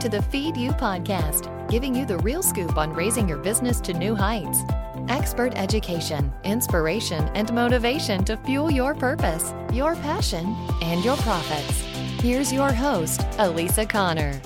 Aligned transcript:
to 0.00 0.08
the 0.08 0.22
Feed 0.22 0.56
You 0.56 0.70
podcast, 0.70 1.68
giving 1.68 1.92
you 1.92 2.06
the 2.06 2.18
real 2.18 2.40
scoop 2.40 2.78
on 2.78 2.92
raising 2.92 3.28
your 3.28 3.38
business 3.38 3.80
to 3.80 3.92
new 3.92 4.14
heights. 4.14 4.60
Expert 5.08 5.54
education, 5.56 6.32
inspiration, 6.44 7.24
and 7.34 7.52
motivation 7.52 8.22
to 8.24 8.36
fuel 8.36 8.70
your 8.70 8.94
purpose, 8.94 9.52
your 9.72 9.96
passion, 9.96 10.54
and 10.82 11.04
your 11.04 11.16
profits. 11.16 11.80
Here's 12.22 12.52
your 12.52 12.72
host, 12.72 13.22
Alisa 13.38 13.88
Conder. 13.88 14.40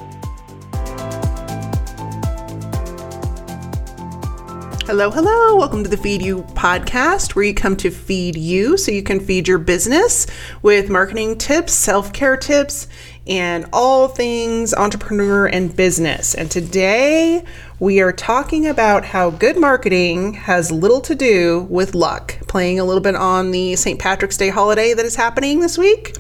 Hello, 4.87 5.13
hello. 5.13 5.55
Welcome 5.55 5.85
to 5.85 5.89
the 5.89 5.97
Feed 5.97 6.23
You 6.23 6.43
podcast, 6.55 7.37
where 7.37 7.45
you 7.45 7.55
come 7.55 7.77
to 7.77 7.91
feed 7.91 8.37
you 8.37 8.77
so 8.77 8.91
you 8.91 9.05
can 9.05 9.21
feed 9.21 9.47
your 9.47 9.59
business 9.59 10.27
with 10.61 10.91
marketing 10.91 11.39
tips, 11.39 11.73
self 11.73 12.13
care 12.13 12.37
tips, 12.37 12.89
and 13.27 13.67
all 13.73 14.09
things 14.09 14.75
entrepreneur 14.75 15.47
and 15.47 15.75
business. 15.75 16.35
And 16.35 16.51
today 16.51 17.45
we 17.79 18.01
are 18.01 18.13
talking 18.13 18.67
about 18.67 19.05
how 19.05 19.31
good 19.31 19.57
marketing 19.59 20.35
has 20.35 20.71
little 20.71 21.01
to 21.03 21.15
do 21.15 21.67
with 21.71 21.95
luck, 21.95 22.39
playing 22.49 22.81
a 22.81 22.85
little 22.85 23.01
bit 23.01 23.15
on 23.15 23.51
the 23.51 23.77
St. 23.77 23.99
Patrick's 23.99 24.37
Day 24.37 24.49
holiday 24.49 24.95
that 24.95 25.05
is 25.05 25.17
happening 25.17 25.61
this 25.61 25.79
week. 25.79 26.17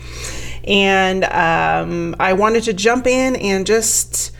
And 0.64 1.24
um, 1.24 2.14
I 2.20 2.34
wanted 2.34 2.64
to 2.64 2.72
jump 2.72 3.06
in 3.06 3.36
and 3.36 3.66
just 3.66 4.31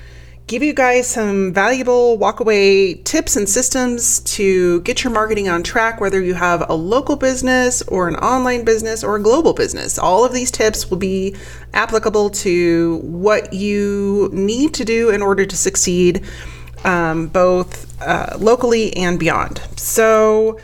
give 0.47 0.63
you 0.63 0.75
guys 0.75 1.07
some 1.07 1.53
valuable 1.53 2.19
walkaway 2.19 3.03
tips 3.05 3.37
and 3.37 3.49
systems 3.49 4.21
to 4.21 4.81
get 4.83 5.05
your 5.05 5.13
marketing 5.13 5.49
on 5.49 5.63
track, 5.63 6.01
whether 6.01 6.21
you 6.21 6.35
have 6.35 6.69
a 6.69 6.75
local 6.75 7.17
business 7.17 7.83
or 7.83 8.09
an 8.09 8.17
online 8.17 8.65
business 8.65 9.03
or 9.03 9.17
a 9.17 9.23
global 9.23 9.53
business. 9.53 9.99
All 9.99 10.25
of 10.25 10.33
these 10.33 10.51
tips 10.51 10.91
will 10.91 10.99
be 10.99 11.37
applicable 11.73 12.31
to 12.31 13.01
what 13.03 13.53
you 13.53 14.29
need 14.33 14.75
to 14.75 14.85
do 14.85 15.11
in 15.11 15.23
order 15.23 15.47
to 15.47 15.57
succeed 15.57 16.25
um, 16.85 17.29
both 17.29 18.01
uh, 18.03 18.37
locally 18.39 18.97
and 18.97 19.19
beyond. 19.19 19.61
So, 19.77 20.61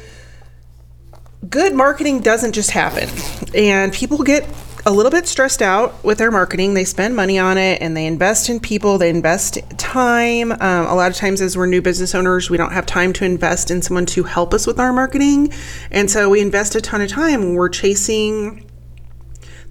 good 1.49 1.75
marketing 1.75 2.21
doesn't 2.21 2.53
just 2.53 2.73
happen, 2.73 3.09
and 3.55 3.93
people 3.93 4.23
get 4.25 4.45
a 4.89 4.91
little 4.91 5.13
bit 5.13 5.29
stressed 5.29 5.61
out 5.61 6.03
with 6.03 6.17
their 6.17 6.31
marketing. 6.31 6.73
They 6.73 6.85
spend 6.85 7.15
money 7.15 7.39
on 7.39 7.59
it 7.59 7.83
and 7.83 7.95
they 7.95 8.07
invest 8.07 8.49
in 8.49 8.59
people, 8.59 8.97
they 8.97 9.11
invest 9.11 9.59
time. 9.77 10.51
Um, 10.51 10.87
a 10.87 10.95
lot 10.95 11.11
of 11.11 11.17
times, 11.17 11.43
as 11.43 11.59
we're 11.59 11.67
new 11.67 11.83
business 11.83 12.15
owners, 12.15 12.49
we 12.49 12.57
don't 12.57 12.73
have 12.73 12.87
time 12.87 13.13
to 13.13 13.27
invest 13.27 13.71
in 13.71 13.83
someone 13.83 14.07
to 14.07 14.23
help 14.23 14.55
us 14.55 14.67
with 14.67 14.81
our 14.81 14.91
marketing. 14.95 15.53
And 15.91 16.11
so 16.11 16.31
we 16.31 16.41
invest 16.41 16.75
a 16.75 16.81
ton 16.81 17.03
of 17.03 17.11
time 17.11 17.55
we're 17.55 17.69
chasing 17.69 18.65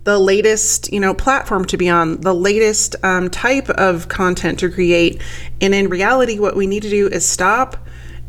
the 0.03 0.19
latest 0.19 0.93
you 0.93 0.99
know 0.99 1.15
platform 1.15 1.65
to 1.65 1.77
be 1.77 1.89
on 1.89 2.21
the 2.21 2.33
latest 2.33 2.95
um, 3.03 3.29
type 3.31 3.69
of 3.71 4.07
content 4.07 4.59
to 4.59 4.69
create 4.69 5.21
and 5.59 5.75
in 5.75 5.89
reality 5.89 6.39
what 6.39 6.55
we 6.55 6.65
need 6.65 6.81
to 6.81 6.89
do 6.89 7.07
is 7.07 7.25
stop 7.25 7.75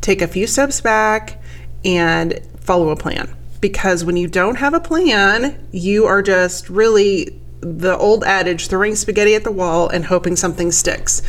take 0.01 0.21
a 0.21 0.27
few 0.27 0.45
steps 0.45 0.81
back 0.81 1.41
and 1.85 2.41
follow 2.59 2.89
a 2.89 2.97
plan 2.97 3.33
because 3.61 4.05
when 4.05 4.17
you 4.17 4.29
don't 4.29 4.57
have 4.57 4.75
a 4.75 4.81
plan, 4.81 5.67
you 5.73 6.07
are 6.07 6.23
just 6.23 6.69
really 6.69 7.41
the 7.61 7.97
old 7.97 8.23
adage 8.25 8.69
throwing 8.69 8.95
spaghetti 8.95 9.35
at 9.35 9.45
the 9.45 9.53
wall 9.53 9.89
and 9.89 10.05
hoping 10.05 10.37
something 10.37 10.71
sticks. 10.71 11.23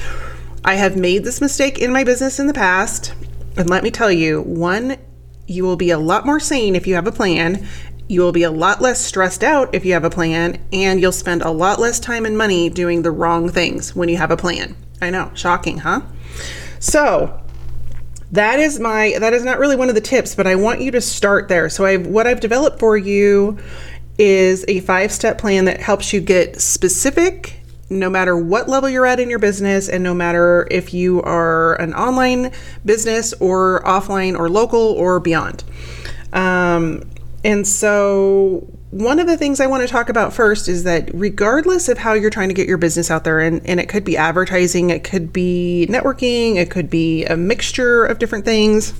I 0.63 0.75
have 0.75 0.95
made 0.95 1.23
this 1.23 1.41
mistake 1.41 1.79
in 1.79 1.91
my 1.91 2.03
business 2.03 2.39
in 2.39 2.47
the 2.47 2.53
past, 2.53 3.13
and 3.57 3.69
let 3.69 3.83
me 3.83 3.91
tell 3.91 4.11
you, 4.11 4.41
one, 4.41 4.97
you 5.47 5.63
will 5.63 5.75
be 5.75 5.89
a 5.89 5.97
lot 5.97 6.25
more 6.25 6.39
sane 6.39 6.75
if 6.75 6.85
you 6.85 6.95
have 6.95 7.07
a 7.07 7.11
plan. 7.11 7.67
You 8.07 8.21
will 8.21 8.31
be 8.31 8.43
a 8.43 8.51
lot 8.51 8.81
less 8.81 8.99
stressed 8.99 9.43
out 9.43 9.73
if 9.73 9.85
you 9.85 9.93
have 9.93 10.03
a 10.03 10.09
plan, 10.09 10.59
and 10.71 11.01
you'll 11.01 11.11
spend 11.11 11.41
a 11.41 11.51
lot 11.51 11.79
less 11.79 11.99
time 11.99 12.25
and 12.25 12.37
money 12.37 12.69
doing 12.69 13.01
the 13.01 13.11
wrong 13.11 13.49
things 13.49 13.95
when 13.95 14.09
you 14.09 14.17
have 14.17 14.31
a 14.31 14.37
plan. 14.37 14.75
I 15.01 15.09
know, 15.09 15.31
shocking, 15.33 15.79
huh? 15.79 16.01
So, 16.79 17.41
that 18.31 18.59
is 18.59 18.79
my 18.79 19.15
that 19.19 19.33
is 19.33 19.43
not 19.43 19.59
really 19.59 19.75
one 19.75 19.89
of 19.89 19.95
the 19.95 20.01
tips 20.01 20.35
but 20.35 20.45
i 20.45 20.55
want 20.55 20.81
you 20.81 20.91
to 20.91 21.01
start 21.01 21.47
there. 21.47 21.69
So 21.69 21.85
i've 21.85 22.07
what 22.07 22.27
i've 22.27 22.39
developed 22.39 22.79
for 22.79 22.97
you 22.97 23.57
is 24.17 24.65
a 24.67 24.81
five 24.81 25.11
step 25.11 25.37
plan 25.37 25.65
that 25.65 25.79
helps 25.79 26.13
you 26.13 26.19
get 26.19 26.59
specific 26.59 27.59
no 27.89 28.09
matter 28.09 28.37
what 28.37 28.69
level 28.69 28.89
you're 28.89 29.05
at 29.05 29.19
in 29.19 29.29
your 29.29 29.39
business 29.39 29.89
and 29.89 30.03
no 30.03 30.13
matter 30.13 30.67
if 30.69 30.93
you 30.93 31.21
are 31.23 31.75
an 31.81 31.93
online 31.93 32.51
business 32.85 33.33
or 33.39 33.81
offline 33.83 34.37
or 34.37 34.47
local 34.47 34.79
or 34.79 35.19
beyond. 35.19 35.63
Um, 36.31 37.09
and 37.43 37.67
so 37.67 38.67
one 38.91 39.19
of 39.19 39.27
the 39.27 39.37
things 39.37 39.59
I 39.59 39.67
want 39.67 39.83
to 39.83 39.87
talk 39.87 40.09
about 40.09 40.33
first 40.33 40.67
is 40.67 40.83
that 40.83 41.11
regardless 41.13 41.89
of 41.89 41.99
how 41.99 42.13
you're 42.13 42.31
trying 42.31 42.49
to 42.49 42.55
get 42.55 42.67
your 42.67 42.79
business 42.79 43.11
out 43.11 43.23
there, 43.23 43.39
and, 43.39 43.63
and 43.67 43.79
it 43.79 43.87
could 43.87 44.03
be 44.03 44.17
advertising, 44.17 44.89
it 44.89 45.03
could 45.03 45.31
be 45.31 45.85
networking, 45.89 46.55
it 46.55 46.71
could 46.71 46.89
be 46.89 47.23
a 47.25 47.37
mixture 47.37 48.03
of 48.03 48.17
different 48.17 48.45
things, 48.45 48.93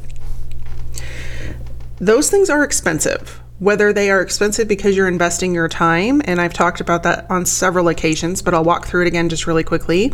those 1.97 2.29
things 2.29 2.49
are 2.49 2.63
expensive. 2.63 3.41
Whether 3.57 3.91
they 3.91 4.09
are 4.09 4.21
expensive 4.21 4.69
because 4.69 4.95
you're 4.95 5.07
investing 5.07 5.53
your 5.53 5.67
time, 5.67 6.21
and 6.23 6.39
I've 6.39 6.53
talked 6.53 6.79
about 6.79 7.03
that 7.03 7.29
on 7.29 7.45
several 7.45 7.89
occasions, 7.89 8.41
but 8.41 8.53
I'll 8.53 8.63
walk 8.63 8.85
through 8.85 9.01
it 9.01 9.07
again 9.07 9.27
just 9.27 9.47
really 9.47 9.65
quickly. 9.65 10.13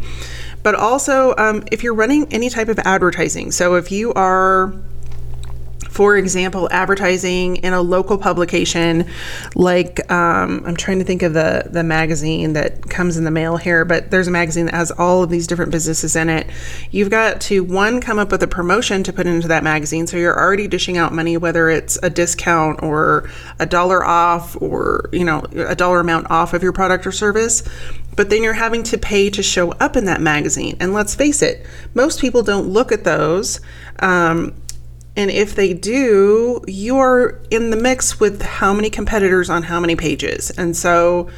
But 0.64 0.74
also, 0.74 1.36
um, 1.38 1.64
if 1.72 1.84
you're 1.84 1.94
running 1.94 2.32
any 2.34 2.50
type 2.50 2.70
of 2.70 2.80
advertising, 2.80 3.52
so 3.52 3.76
if 3.76 3.92
you 3.92 4.14
are 4.14 4.74
for 5.96 6.18
example, 6.18 6.68
advertising 6.72 7.56
in 7.56 7.72
a 7.72 7.82
local 7.82 8.18
publication, 8.18 9.10
like 9.56 10.12
um, 10.12 10.62
I'm 10.66 10.76
trying 10.76 11.00
to 11.00 11.06
think 11.06 11.24
of 11.24 11.32
the 11.32 11.68
the 11.70 11.84
magazine 11.84 12.52
that 12.52 12.90
comes 12.90 13.16
in 13.16 13.24
the 13.24 13.32
mail 13.32 13.56
here, 13.56 13.86
but 13.86 14.12
there's 14.12 14.28
a 14.28 14.32
magazine 14.32 14.66
that 14.66 14.76
has 14.76 14.92
all 14.92 15.24
of 15.24 15.30
these 15.30 15.48
different 15.48 15.72
businesses 15.72 16.18
in 16.18 16.28
it. 16.28 16.48
You've 16.92 17.10
got 17.10 17.40
to 17.42 17.64
one 17.64 18.02
come 18.02 18.20
up 18.20 18.30
with 18.30 18.44
a 18.44 18.48
promotion 18.48 19.04
to 19.04 19.14
put 19.14 19.26
into 19.26 19.48
that 19.48 19.64
magazine, 19.64 20.06
so 20.06 20.18
you're 20.18 20.38
already 20.38 20.68
dishing 20.68 20.98
out 20.98 21.14
money, 21.14 21.38
whether 21.38 21.70
it's 21.70 21.98
a 22.04 22.10
discount 22.10 22.84
or 22.84 23.30
a 23.60 23.66
dollar 23.66 24.04
off 24.04 24.62
or 24.62 25.10
you 25.14 25.24
know 25.24 25.46
a 25.56 25.76
dollar 25.76 26.02
amount 26.02 26.30
off 26.30 26.54
of 26.54 26.62
your 26.62 26.74
product 26.74 27.08
or 27.08 27.14
service 27.14 27.64
but 28.18 28.30
then 28.30 28.44
you're 28.44 28.54
having 28.54 28.82
to 28.82 28.98
pay 28.98 29.30
to 29.30 29.44
show 29.44 29.74
up 29.74 29.98
in 29.98 30.06
that 30.06 30.22
magazine. 30.22 30.78
And 30.80 30.94
let's 30.94 31.14
face 31.14 31.42
it, 31.42 31.66
most 31.94 32.22
people 32.22 32.44
don't 32.44 32.68
look 32.68 32.94
at 32.94 33.04
those. 33.04 33.60
Um, 34.00 34.54
and 35.16 35.32
if 35.32 35.56
they 35.56 35.74
do, 35.74 36.62
you're 36.68 37.42
in 37.50 37.70
the 37.70 37.78
mix 37.78 38.20
with 38.20 38.42
how 38.42 38.74
many 38.74 38.90
competitors 38.90 39.50
on 39.50 39.64
how 39.64 39.80
many 39.80 39.96
pages. 39.96 40.52
And 40.52 40.76
so 40.76 41.30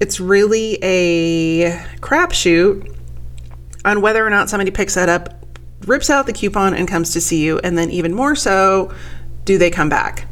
it's 0.00 0.20
really 0.20 0.78
a 0.82 1.72
crapshoot 2.00 2.96
on 3.84 4.00
whether 4.00 4.24
or 4.24 4.30
not 4.30 4.48
somebody 4.48 4.70
picks 4.70 4.94
that 4.94 5.08
up, 5.08 5.44
rips 5.86 6.10
out 6.10 6.26
the 6.26 6.32
coupon, 6.32 6.74
and 6.74 6.86
comes 6.86 7.12
to 7.12 7.20
see 7.20 7.42
you. 7.42 7.58
And 7.58 7.76
then, 7.76 7.90
even 7.90 8.14
more 8.14 8.36
so, 8.36 8.94
do 9.44 9.58
they 9.58 9.70
come 9.70 9.88
back? 9.88 10.28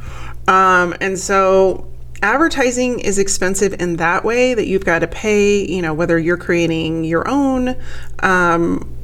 Um, 0.46 0.94
and 1.00 1.18
so 1.18 1.90
advertising 2.22 3.00
is 3.00 3.18
expensive 3.18 3.80
in 3.80 3.96
that 3.96 4.24
way 4.24 4.54
that 4.54 4.66
you've 4.66 4.84
got 4.84 5.00
to 5.00 5.08
pay, 5.08 5.66
you 5.66 5.82
know, 5.82 5.94
whether 5.94 6.18
you're 6.18 6.36
creating 6.36 7.04
your 7.04 7.28
own. 7.28 7.76
Um, 8.20 8.96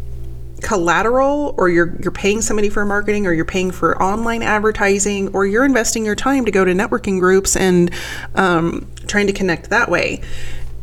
collateral 0.63 1.55
or 1.59 1.69
you're 1.69 1.97
you're 2.01 2.13
paying 2.13 2.41
somebody 2.41 2.69
for 2.69 2.85
marketing 2.85 3.27
or 3.27 3.33
you're 3.33 3.45
paying 3.45 3.71
for 3.71 4.01
online 4.03 4.43
advertising 4.43 5.29
or 5.35 5.45
you're 5.45 5.65
investing 5.65 6.05
your 6.05 6.15
time 6.15 6.45
to 6.45 6.51
go 6.51 6.65
to 6.65 6.73
networking 6.73 7.21
groups 7.21 7.57
and 7.57 7.91
um, 8.35 8.91
trying 9.07 9.27
to 9.27 9.33
connect 9.33 9.71
that 9.71 9.91
way. 9.91 10.23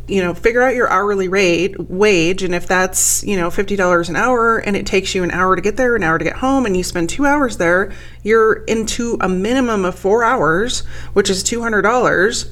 You 0.06 0.22
know 0.22 0.34
figure 0.34 0.62
out 0.62 0.74
your 0.74 0.88
hourly 0.90 1.28
rate 1.28 1.80
wage 1.80 2.42
and 2.42 2.54
if 2.54 2.68
that's 2.68 3.24
you 3.24 3.36
know 3.38 3.48
$50 3.48 4.08
an 4.08 4.16
hour 4.16 4.58
and 4.58 4.76
it 4.76 4.86
takes 4.86 5.14
you 5.14 5.24
an 5.24 5.30
hour 5.30 5.56
to 5.56 5.62
get 5.62 5.76
there 5.76 5.96
an 5.96 6.02
hour 6.02 6.18
to 6.18 6.24
get 6.24 6.36
home 6.36 6.66
and 6.66 6.76
you 6.76 6.84
spend 6.84 7.08
two 7.08 7.24
hours 7.24 7.56
there 7.56 7.90
you're 8.22 8.64
into 8.64 9.16
a 9.22 9.28
minimum 9.30 9.86
of 9.86 9.98
four 9.98 10.22
hours 10.22 10.80
which 11.14 11.30
is 11.30 11.42
$200 11.42 12.50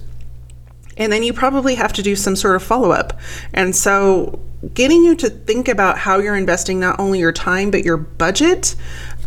and 0.97 1.13
then 1.13 1.23
you 1.23 1.33
probably 1.33 1.75
have 1.75 1.93
to 1.95 2.03
do 2.03 2.17
some 2.17 2.37
sort 2.37 2.57
of 2.57 2.63
follow 2.63 2.91
up. 2.91 3.19
And 3.53 3.75
so, 3.75 4.41
getting 4.75 5.03
you 5.03 5.17
to 5.17 5.29
think 5.29 5.69
about 5.69 5.99
how 5.99 6.19
you're 6.19 6.37
investing 6.37 6.79
not 6.79 7.01
only 7.01 7.19
your 7.19 7.33
time 7.33 7.71
but 7.71 7.85
your 7.85 7.97
budget, 7.97 8.77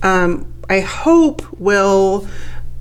um, 0.02 0.54
I 0.70 0.80
hope 0.80 1.60
will 1.60 2.28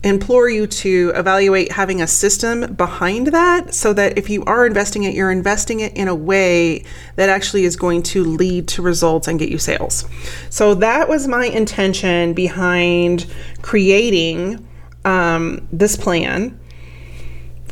implore 0.04 0.50
you 0.50 0.66
to 0.66 1.12
evaluate 1.16 1.72
having 1.72 2.02
a 2.02 2.06
system 2.06 2.74
behind 2.74 3.28
that 3.28 3.72
so 3.72 3.94
that 3.94 4.18
if 4.18 4.28
you 4.28 4.44
are 4.44 4.66
investing 4.66 5.04
it, 5.04 5.14
you're 5.14 5.30
investing 5.30 5.80
it 5.80 5.96
in 5.96 6.08
a 6.08 6.14
way 6.14 6.84
that 7.16 7.30
actually 7.30 7.64
is 7.64 7.74
going 7.74 8.02
to 8.02 8.22
lead 8.22 8.68
to 8.68 8.82
results 8.82 9.26
and 9.26 9.38
get 9.38 9.48
you 9.48 9.58
sales. 9.58 10.04
So, 10.50 10.74
that 10.74 11.08
was 11.08 11.26
my 11.26 11.46
intention 11.46 12.34
behind 12.34 13.26
creating 13.62 14.66
um, 15.04 15.66
this 15.72 15.96
plan 15.96 16.58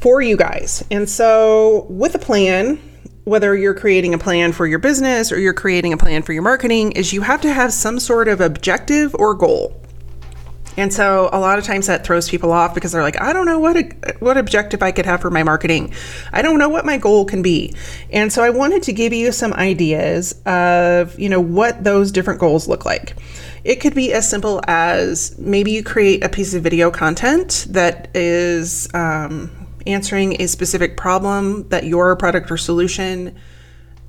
for 0.03 0.21
you 0.21 0.37
guys. 0.37 0.85
And 0.91 1.09
so, 1.09 1.87
with 1.89 2.15
a 2.15 2.19
plan, 2.19 2.81
whether 3.25 3.57
you're 3.57 3.75
creating 3.75 4.15
a 4.15 4.19
plan 4.19 4.53
for 4.53 4.67
your 4.67 4.81
business 4.81 5.31
or 5.31 5.39
you're 5.39 5.55
creating 5.55 5.93
a 5.93 5.97
plan 5.97 6.23
for 6.23 6.33
your 6.33 6.43
marketing, 6.43 6.93
is 6.93 7.13
you 7.13 7.23
have 7.23 7.41
to 7.43 7.53
have 7.53 7.73
some 7.73 8.01
sort 8.01 8.27
of 8.27 8.41
objective 8.41 9.15
or 9.15 9.35
goal. 9.35 9.79
And 10.77 10.93
so 10.93 11.29
a 11.33 11.39
lot 11.39 11.59
of 11.59 11.65
times 11.65 11.87
that 11.87 12.05
throws 12.05 12.31
people 12.31 12.51
off 12.51 12.75
because 12.75 12.93
they're 12.93 13.03
like, 13.03 13.21
I 13.21 13.33
don't 13.33 13.45
know 13.45 13.59
what 13.59 13.77
what 14.21 14.39
objective 14.39 14.83
I 14.83 14.91
could 14.91 15.05
have 15.05 15.21
for 15.21 15.31
my 15.31 15.43
marketing. 15.43 15.93
I 16.33 16.41
don't 16.41 16.59
know 16.59 16.71
what 16.71 16.87
my 16.87 16.97
goal 16.97 17.27
can 17.27 17.43
be. 17.43 17.75
And 18.11 18.33
so 18.33 18.43
I 18.43 18.51
wanted 18.51 18.83
to 18.85 18.93
give 18.93 19.13
you 19.13 19.33
some 19.33 19.53
ideas 19.53 20.33
of, 20.47 21.19
you 21.19 21.29
know, 21.29 21.41
what 21.41 21.85
those 21.85 22.11
different 22.11 22.41
goals 22.41 22.69
look 22.69 22.87
like. 22.87 23.15
It 23.65 23.77
could 23.77 23.95
be 23.95 24.13
as 24.13 24.29
simple 24.29 24.63
as 24.67 25.39
maybe 25.39 25.73
you 25.73 25.85
create 25.85 26.25
a 26.25 26.29
piece 26.29 26.55
of 26.55 26.63
video 26.63 26.91
content 26.91 27.67
that 27.69 28.09
is 28.17 28.89
um, 28.95 29.62
answering 29.87 30.41
a 30.41 30.49
specific 30.49 30.97
problem 30.97 31.69
that 31.69 31.85
your 31.85 32.15
product 32.17 32.51
or 32.51 32.57
solution 32.57 33.37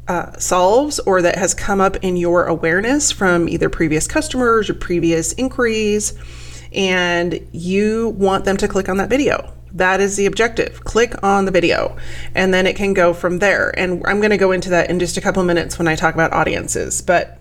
uh, 0.07 0.37
solves 0.37 0.99
or 0.99 1.21
that 1.21 1.37
has 1.37 1.53
come 1.53 1.79
up 1.79 1.95
in 1.97 2.17
your 2.17 2.45
awareness 2.45 3.11
from 3.11 3.47
either 3.47 3.69
previous 3.69 4.07
customers 4.07 4.69
or 4.69 4.73
previous 4.73 5.33
inquiries 5.33 6.13
and 6.73 7.47
you 7.51 8.09
want 8.17 8.45
them 8.45 8.57
to 8.57 8.67
click 8.67 8.89
on 8.89 8.97
that 8.97 9.09
video. 9.09 9.53
That 9.73 10.01
is 10.01 10.17
the 10.17 10.25
objective. 10.25 10.83
Click 10.83 11.23
on 11.23 11.45
the 11.45 11.51
video, 11.51 11.97
and 12.35 12.53
then 12.53 12.67
it 12.67 12.75
can 12.75 12.93
go 12.93 13.13
from 13.13 13.39
there. 13.39 13.77
And 13.77 14.03
I'm 14.05 14.19
going 14.19 14.31
to 14.31 14.37
go 14.37 14.51
into 14.51 14.69
that 14.69 14.89
in 14.89 14.99
just 14.99 15.17
a 15.17 15.21
couple 15.21 15.43
minutes 15.43 15.79
when 15.79 15.87
I 15.87 15.95
talk 15.95 16.13
about 16.13 16.31
audiences. 16.31 17.01
But 17.01 17.39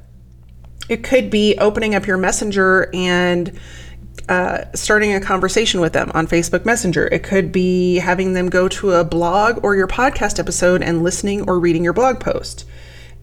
it 0.88 1.04
could 1.04 1.30
be 1.30 1.56
opening 1.58 1.94
up 1.94 2.06
your 2.06 2.16
messenger 2.16 2.90
and 2.94 3.58
uh, 4.28 4.64
starting 4.74 5.14
a 5.14 5.20
conversation 5.20 5.80
with 5.80 5.92
them 5.92 6.10
on 6.14 6.26
Facebook 6.26 6.64
Messenger. 6.64 7.08
It 7.08 7.22
could 7.22 7.52
be 7.52 7.96
having 7.96 8.32
them 8.34 8.48
go 8.48 8.68
to 8.68 8.92
a 8.92 9.04
blog 9.04 9.64
or 9.64 9.74
your 9.74 9.88
podcast 9.88 10.38
episode 10.38 10.82
and 10.82 11.02
listening 11.02 11.48
or 11.48 11.58
reading 11.58 11.84
your 11.84 11.92
blog 11.92 12.20
post. 12.20 12.64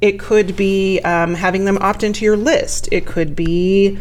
It 0.01 0.19
could 0.19 0.56
be 0.56 1.00
um, 1.01 1.33
having 1.33 1.65
them 1.65 1.77
opt 1.80 2.03
into 2.03 2.24
your 2.24 2.38
list. 2.38 2.88
It 2.91 3.06
could 3.06 3.36
be 3.36 3.97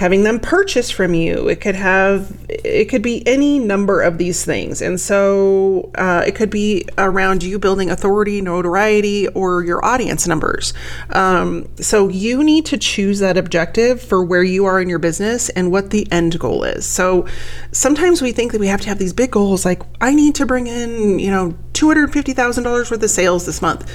having 0.00 0.22
them 0.22 0.40
purchase 0.40 0.90
from 0.90 1.12
you. 1.12 1.46
It 1.46 1.60
could 1.60 1.74
have, 1.74 2.34
it 2.48 2.86
could 2.86 3.02
be 3.02 3.22
any 3.26 3.58
number 3.58 4.00
of 4.00 4.16
these 4.16 4.46
things. 4.46 4.80
And 4.80 4.98
so 4.98 5.90
uh, 5.94 6.24
it 6.26 6.34
could 6.34 6.48
be 6.48 6.86
around 6.96 7.42
you 7.42 7.58
building 7.58 7.90
authority, 7.90 8.40
notoriety, 8.40 9.28
or 9.28 9.62
your 9.62 9.84
audience 9.84 10.26
numbers. 10.26 10.72
Um, 11.10 11.68
so 11.76 12.08
you 12.08 12.42
need 12.42 12.64
to 12.66 12.78
choose 12.78 13.18
that 13.18 13.36
objective 13.36 14.00
for 14.00 14.24
where 14.24 14.42
you 14.42 14.64
are 14.64 14.80
in 14.80 14.88
your 14.88 14.98
business 14.98 15.50
and 15.50 15.70
what 15.70 15.90
the 15.90 16.10
end 16.10 16.38
goal 16.38 16.64
is. 16.64 16.86
So 16.86 17.26
sometimes 17.70 18.22
we 18.22 18.32
think 18.32 18.52
that 18.52 18.58
we 18.58 18.68
have 18.68 18.80
to 18.80 18.88
have 18.88 18.98
these 18.98 19.12
big 19.12 19.32
goals 19.32 19.66
like, 19.66 19.82
I 20.00 20.14
need 20.14 20.34
to 20.36 20.46
bring 20.46 20.66
in, 20.66 21.18
you 21.18 21.30
know, 21.30 21.54
$250,000 21.74 22.90
worth 22.90 23.02
of 23.02 23.10
sales 23.10 23.44
this 23.44 23.60
month 23.60 23.86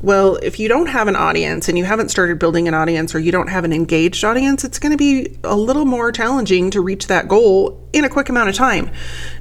well, 0.00 0.36
if 0.36 0.60
you 0.60 0.68
don't 0.68 0.86
have 0.86 1.08
an 1.08 1.16
audience 1.16 1.68
and 1.68 1.76
you 1.76 1.84
haven't 1.84 2.10
started 2.10 2.38
building 2.38 2.68
an 2.68 2.74
audience 2.74 3.14
or 3.14 3.18
you 3.18 3.32
don't 3.32 3.48
have 3.48 3.64
an 3.64 3.72
engaged 3.72 4.24
audience, 4.24 4.64
it's 4.64 4.78
going 4.78 4.92
to 4.92 4.98
be 4.98 5.36
a 5.42 5.56
little 5.56 5.84
more 5.84 6.12
challenging 6.12 6.70
to 6.70 6.80
reach 6.80 7.08
that 7.08 7.26
goal 7.26 7.84
in 7.92 8.04
a 8.04 8.08
quick 8.08 8.28
amount 8.28 8.48
of 8.48 8.54
time. 8.54 8.90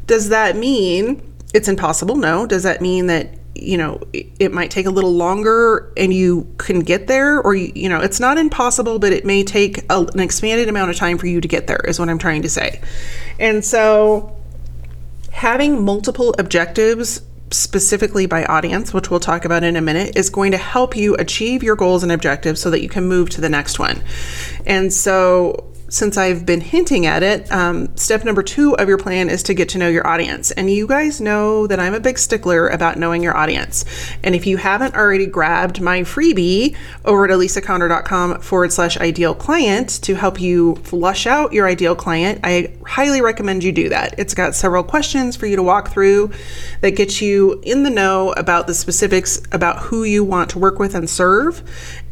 Does 0.08 0.30
that 0.30 0.56
mean 0.56 1.22
it's 1.54 1.68
impossible? 1.68 2.16
No. 2.16 2.48
Does 2.48 2.64
that 2.64 2.82
mean 2.82 3.08
that 3.08 3.38
you 3.60 3.78
know 3.78 4.00
it 4.14 4.54
might 4.54 4.70
take 4.70 4.86
a 4.86 4.90
little 4.90 5.14
longer 5.14 5.92
and 5.98 6.14
you 6.14 6.48
can 6.58 6.82
get 6.82 7.08
there 7.08 7.42
or 7.42 7.56
you, 7.56 7.90
know 7.90 8.00
it's 8.00 8.20
not 8.20 8.38
impossible 8.38 9.00
but 9.00 9.12
it 9.12 9.26
may 9.26 9.44
take 9.44 9.84
a, 9.90 10.06
an 10.14 10.20
expanded 10.20 10.70
amount 10.70 10.92
of 10.92 10.96
time 10.96 11.18
for 11.18 11.26
you 11.26 11.42
to 11.42 11.48
get 11.48 11.66
there 11.66 11.84
is 11.88 12.00
what 12.00 12.08
i'm 12.08 12.20
trying 12.20 12.44
to 12.44 12.50
say 12.50 12.80
and 13.40 13.66
so 13.66 14.36
having 15.32 15.84
multiple 15.84 16.36
objectives 16.38 17.22
specifically 17.52 18.26
by 18.26 18.46
audience, 18.46 18.94
which 18.94 19.10
we'll 19.10 19.20
talk 19.20 19.46
about 19.46 19.64
in 19.64 19.76
a 19.76 19.82
minute, 19.82 20.16
is 20.16 20.30
going 20.30 20.52
to 20.52 20.58
help 20.58 20.96
you 20.96 21.16
achieve 21.16 21.64
your 21.64 21.76
goals 21.76 22.04
and 22.04 22.12
objectives 22.12 22.62
so 22.62 22.70
that 22.70 22.82
you 22.82 22.90
can 22.90 23.08
move 23.08 23.30
to 23.32 23.42
the 23.42 23.50
next 23.50 23.80
one. 23.80 24.04
And 24.66 24.92
so 24.92 25.72
since 25.90 26.18
I've 26.18 26.46
been 26.46 26.62
hinting 26.62 27.06
at 27.06 27.24
it, 27.24 27.52
um, 27.52 27.96
step 27.96 28.24
number 28.24 28.44
two 28.44 28.76
of 28.78 28.88
your 28.88 28.98
plan 28.98 29.30
is 29.30 29.44
to 29.44 29.54
get 29.54 29.70
to 29.70 29.78
know 29.78 29.88
your 29.88 30.06
audience. 30.06 30.52
And 30.52 30.70
you 30.70 30.88
guys 30.88 31.22
know 31.22 31.68
that 31.68 31.80
I'm 31.80 31.94
a 31.94 32.00
big 32.00 32.18
stickler 32.18 32.68
about 32.68 32.98
knowing 32.98 33.24
your 33.24 33.36
audience. 33.36 33.86
And 34.24 34.36
if 34.36 34.46
you 34.46 34.58
haven't 34.58 34.96
already 34.96 35.26
grabbed 35.26 35.80
my 35.80 36.02
freebie 36.02 36.76
over 37.06 37.26
at 37.26 37.32
alisaconder.com 37.32 38.42
forward 38.42 38.74
slash 38.74 38.98
ideal 38.98 39.34
client 39.34 40.02
to 40.04 40.16
help 40.16 40.42
you 40.42 40.76
flush 40.78 41.26
out 41.26 41.54
your 41.54 41.68
ideal 41.68 41.96
client, 41.96 42.42
I 42.44 42.74
highly 42.86 43.22
recommend 43.22 43.64
you 43.64 43.72
do 43.72 43.90
that. 43.90 44.16
It's 44.18 44.34
got 44.34 44.56
several 44.56 44.84
questions 44.84 45.36
for 45.36 45.46
you 45.46 45.56
to 45.56 45.64
walk 45.64 45.90
through 45.90 46.32
that 46.82 46.92
get 46.92 47.22
you 47.22 47.62
in 47.64 47.84
the 47.84 47.90
know 47.90 48.34
about 48.34 48.68
the 48.68 48.74
specifics 48.74 49.42
about 49.52 49.80
who 49.80 50.04
you 50.04 50.24
want 50.24 50.50
to 50.52 50.60
work 50.60 50.80
with 50.80 50.96
and 50.96 51.10
serve 51.10 51.64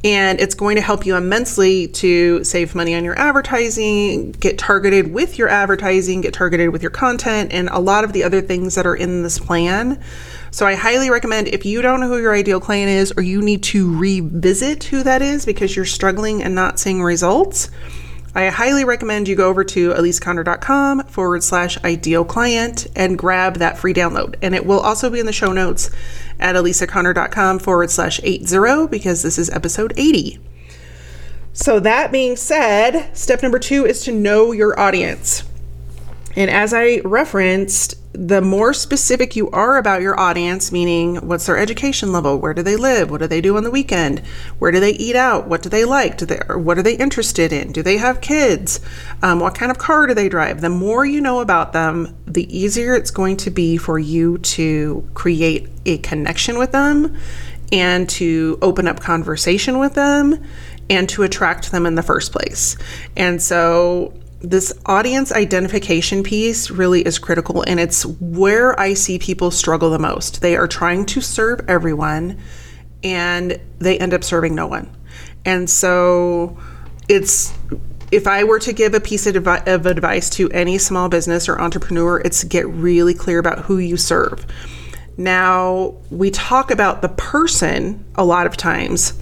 and 0.05 0.39
it's 0.39 0.53
going 0.53 0.75
to 0.75 0.83
help 0.83 1.03
you 1.03 1.15
immensely 1.15 1.87
to 1.87 2.43
save 2.43 2.75
money 2.75 2.93
on 2.93 3.03
your 3.03 3.17
advertising, 3.17 4.33
get 4.33 4.55
targeted 4.55 5.11
with 5.11 5.39
your 5.39 5.49
advertising, 5.49 6.21
get 6.21 6.31
targeted 6.31 6.69
with 6.69 6.83
your 6.83 6.91
content, 6.91 7.51
and 7.51 7.69
a 7.69 7.79
lot 7.79 8.03
of 8.03 8.13
the 8.13 8.23
other 8.23 8.39
things 8.39 8.75
that 8.75 8.85
are 8.85 8.95
in 8.95 9.23
this 9.23 9.39
plan. 9.39 9.99
So 10.51 10.67
I 10.67 10.75
highly 10.75 11.09
recommend 11.09 11.47
if 11.47 11.65
you 11.65 11.81
don't 11.81 11.99
know 11.99 12.07
who 12.07 12.19
your 12.19 12.35
ideal 12.35 12.59
client 12.59 12.87
is 12.87 13.13
or 13.17 13.23
you 13.23 13.41
need 13.41 13.63
to 13.63 13.97
revisit 13.97 14.83
who 14.83 15.01
that 15.01 15.23
is 15.23 15.43
because 15.43 15.75
you're 15.75 15.85
struggling 15.85 16.43
and 16.43 16.53
not 16.53 16.79
seeing 16.79 17.01
results. 17.01 17.71
I 18.35 18.49
highly 18.49 18.83
recommend 18.83 19.29
you 19.29 19.35
go 19.37 19.49
over 19.49 19.63
to 19.63 19.93
alisaconder.com 19.93 21.05
forward 21.05 21.41
slash 21.41 21.81
ideal 21.85 22.25
client 22.25 22.85
and 22.93 23.17
grab 23.17 23.55
that 23.55 23.77
free 23.77 23.93
download. 23.93 24.35
And 24.41 24.53
it 24.53 24.65
will 24.65 24.81
also 24.81 25.09
be 25.09 25.21
in 25.21 25.25
the 25.25 25.31
show 25.31 25.53
notes 25.53 25.89
at 26.37 26.55
alisaconder.com 26.55 27.59
forward 27.59 27.89
slash 27.91 28.19
80 28.21 28.87
because 28.87 29.23
this 29.23 29.37
is 29.37 29.49
episode 29.51 29.93
80. 29.95 30.39
So, 31.53 31.79
that 31.79 32.11
being 32.11 32.35
said, 32.35 33.15
step 33.15 33.41
number 33.41 33.59
two 33.59 33.85
is 33.85 34.03
to 34.03 34.11
know 34.11 34.51
your 34.51 34.77
audience. 34.77 35.45
And 36.35 36.51
as 36.51 36.73
I 36.73 36.99
referenced, 37.05 37.95
the 38.17 38.41
more 38.41 38.73
specific 38.73 39.35
you 39.35 39.49
are 39.51 39.77
about 39.77 40.01
your 40.01 40.19
audience, 40.19 40.71
meaning 40.71 41.17
what's 41.27 41.45
their 41.45 41.57
education 41.57 42.11
level, 42.11 42.37
where 42.39 42.53
do 42.53 42.63
they 42.63 42.75
live, 42.75 43.11
what 43.11 43.21
do 43.21 43.27
they 43.27 43.41
do 43.41 43.57
on 43.57 43.63
the 43.63 43.71
weekend, 43.71 44.19
where 44.59 44.71
do 44.71 44.79
they 44.79 44.91
eat 44.91 45.15
out, 45.15 45.47
what 45.47 45.61
do 45.61 45.69
they 45.69 45.85
like, 45.85 46.17
do 46.17 46.25
they, 46.25 46.39
what 46.55 46.77
are 46.77 46.83
they 46.83 46.95
interested 46.95 47.51
in, 47.51 47.71
do 47.71 47.83
they 47.83 47.97
have 47.97 48.21
kids, 48.21 48.79
um, 49.21 49.39
what 49.39 49.55
kind 49.55 49.71
of 49.71 49.77
car 49.77 50.07
do 50.07 50.13
they 50.13 50.29
drive, 50.29 50.61
the 50.61 50.69
more 50.69 51.05
you 51.05 51.19
know 51.19 51.41
about 51.41 51.73
them, 51.73 52.15
the 52.25 52.57
easier 52.57 52.95
it's 52.95 53.11
going 53.11 53.37
to 53.37 53.49
be 53.49 53.77
for 53.77 53.99
you 53.99 54.37
to 54.39 55.07
create 55.13 55.67
a 55.85 55.97
connection 55.99 56.57
with 56.57 56.71
them 56.71 57.17
and 57.71 58.07
to 58.09 58.57
open 58.61 58.87
up 58.87 58.99
conversation 58.99 59.79
with 59.79 59.93
them 59.95 60.43
and 60.89 61.09
to 61.09 61.23
attract 61.23 61.71
them 61.71 61.85
in 61.85 61.95
the 61.95 62.03
first 62.03 62.31
place. 62.31 62.77
And 63.17 63.41
so 63.41 64.13
this 64.41 64.73
audience 64.85 65.31
identification 65.31 66.23
piece 66.23 66.69
really 66.69 67.01
is 67.01 67.17
critical 67.19 67.63
and 67.63 67.79
it's 67.79 68.05
where 68.05 68.79
I 68.79 68.93
see 68.93 69.17
people 69.17 69.49
struggle 69.51 69.89
the 69.89 69.99
most. 69.99 70.41
They 70.41 70.55
are 70.55 70.67
trying 70.67 71.05
to 71.07 71.21
serve 71.21 71.61
everyone 71.67 72.39
and 73.03 73.59
they 73.79 73.97
end 73.97 74.13
up 74.13 74.23
serving 74.23 74.53
no 74.55 74.67
one. 74.67 74.95
And 75.45 75.69
so 75.69 76.57
it's 77.07 77.53
if 78.11 78.27
I 78.27 78.43
were 78.43 78.59
to 78.59 78.73
give 78.73 78.93
a 78.93 78.99
piece 78.99 79.25
of, 79.25 79.47
of 79.47 79.85
advice 79.85 80.29
to 80.31 80.49
any 80.51 80.77
small 80.77 81.09
business 81.09 81.49
or 81.49 81.59
entrepreneur, 81.59 82.19
it's 82.19 82.43
get 82.43 82.67
really 82.67 83.13
clear 83.13 83.39
about 83.39 83.59
who 83.59 83.77
you 83.77 83.97
serve. 83.97 84.45
Now, 85.17 85.95
we 86.09 86.29
talk 86.29 86.71
about 86.71 87.01
the 87.01 87.09
person 87.09 88.05
a 88.15 88.23
lot 88.23 88.47
of 88.47 88.57
times 88.57 89.13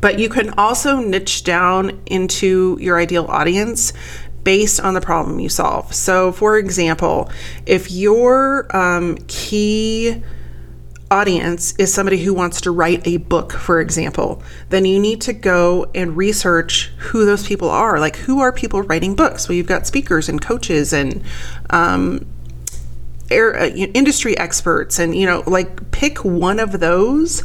but 0.00 0.18
you 0.18 0.28
can 0.28 0.50
also 0.50 1.00
niche 1.00 1.44
down 1.44 2.00
into 2.06 2.78
your 2.80 2.98
ideal 2.98 3.26
audience 3.26 3.92
based 4.44 4.80
on 4.80 4.94
the 4.94 5.00
problem 5.00 5.38
you 5.38 5.48
solve. 5.48 5.94
So, 5.94 6.32
for 6.32 6.56
example, 6.58 7.30
if 7.66 7.90
your 7.90 8.74
um, 8.74 9.18
key 9.28 10.22
audience 11.10 11.74
is 11.76 11.92
somebody 11.92 12.22
who 12.22 12.32
wants 12.32 12.60
to 12.62 12.70
write 12.70 13.06
a 13.06 13.16
book, 13.16 13.52
for 13.52 13.80
example, 13.80 14.42
then 14.68 14.84
you 14.84 14.98
need 14.98 15.20
to 15.22 15.32
go 15.32 15.90
and 15.94 16.16
research 16.16 16.92
who 16.98 17.26
those 17.26 17.46
people 17.46 17.68
are. 17.68 17.98
Like, 17.98 18.16
who 18.16 18.40
are 18.40 18.52
people 18.52 18.82
writing 18.82 19.14
books? 19.14 19.48
Well, 19.48 19.56
you've 19.56 19.66
got 19.66 19.86
speakers 19.86 20.28
and 20.28 20.40
coaches 20.40 20.92
and 20.92 21.22
um, 21.70 22.26
air, 23.30 23.58
uh, 23.58 23.66
industry 23.66 24.38
experts, 24.38 24.98
and 24.98 25.14
you 25.14 25.26
know, 25.26 25.42
like 25.46 25.90
pick 25.90 26.24
one 26.24 26.60
of 26.60 26.78
those, 26.80 27.44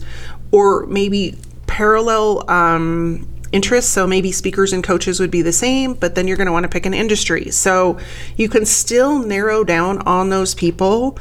or 0.52 0.86
maybe 0.86 1.38
parallel 1.67 2.50
um, 2.50 3.27
interests. 3.51 3.91
So 3.91 4.05
maybe 4.05 4.31
speakers 4.31 4.74
and 4.74 4.84
coaches 4.84 5.19
would 5.19 5.31
be 5.31 5.41
the 5.41 5.53
same, 5.53 5.93
but 5.93 6.15
then 6.15 6.27
you're 6.27 6.38
going 6.38 6.48
to 6.48 6.53
want 6.53 6.63
to 6.63 6.69
pick 6.69 6.86
an 6.86 6.93
industry. 6.93 7.51
So 7.51 7.98
you 8.38 8.50
can 8.50 8.65
still 8.65 9.19
narrow 9.19 9.63
down 9.63 10.00
on 10.00 10.29
those 10.29 10.53
people. 10.53 11.17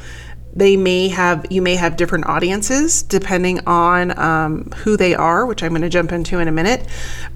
They 0.57 0.77
may 0.77 1.09
have, 1.09 1.47
you 1.51 1.63
may 1.63 1.75
have 1.75 1.97
different 1.97 2.27
audiences 2.27 3.03
depending 3.03 3.67
on 3.67 4.17
um, 4.19 4.71
who 4.77 4.97
they 4.97 5.15
are, 5.15 5.47
which 5.47 5.63
I'm 5.63 5.71
going 5.71 5.83
to 5.83 5.89
jump 5.89 6.13
into 6.13 6.39
in 6.39 6.47
a 6.47 6.53
minute, 6.53 6.87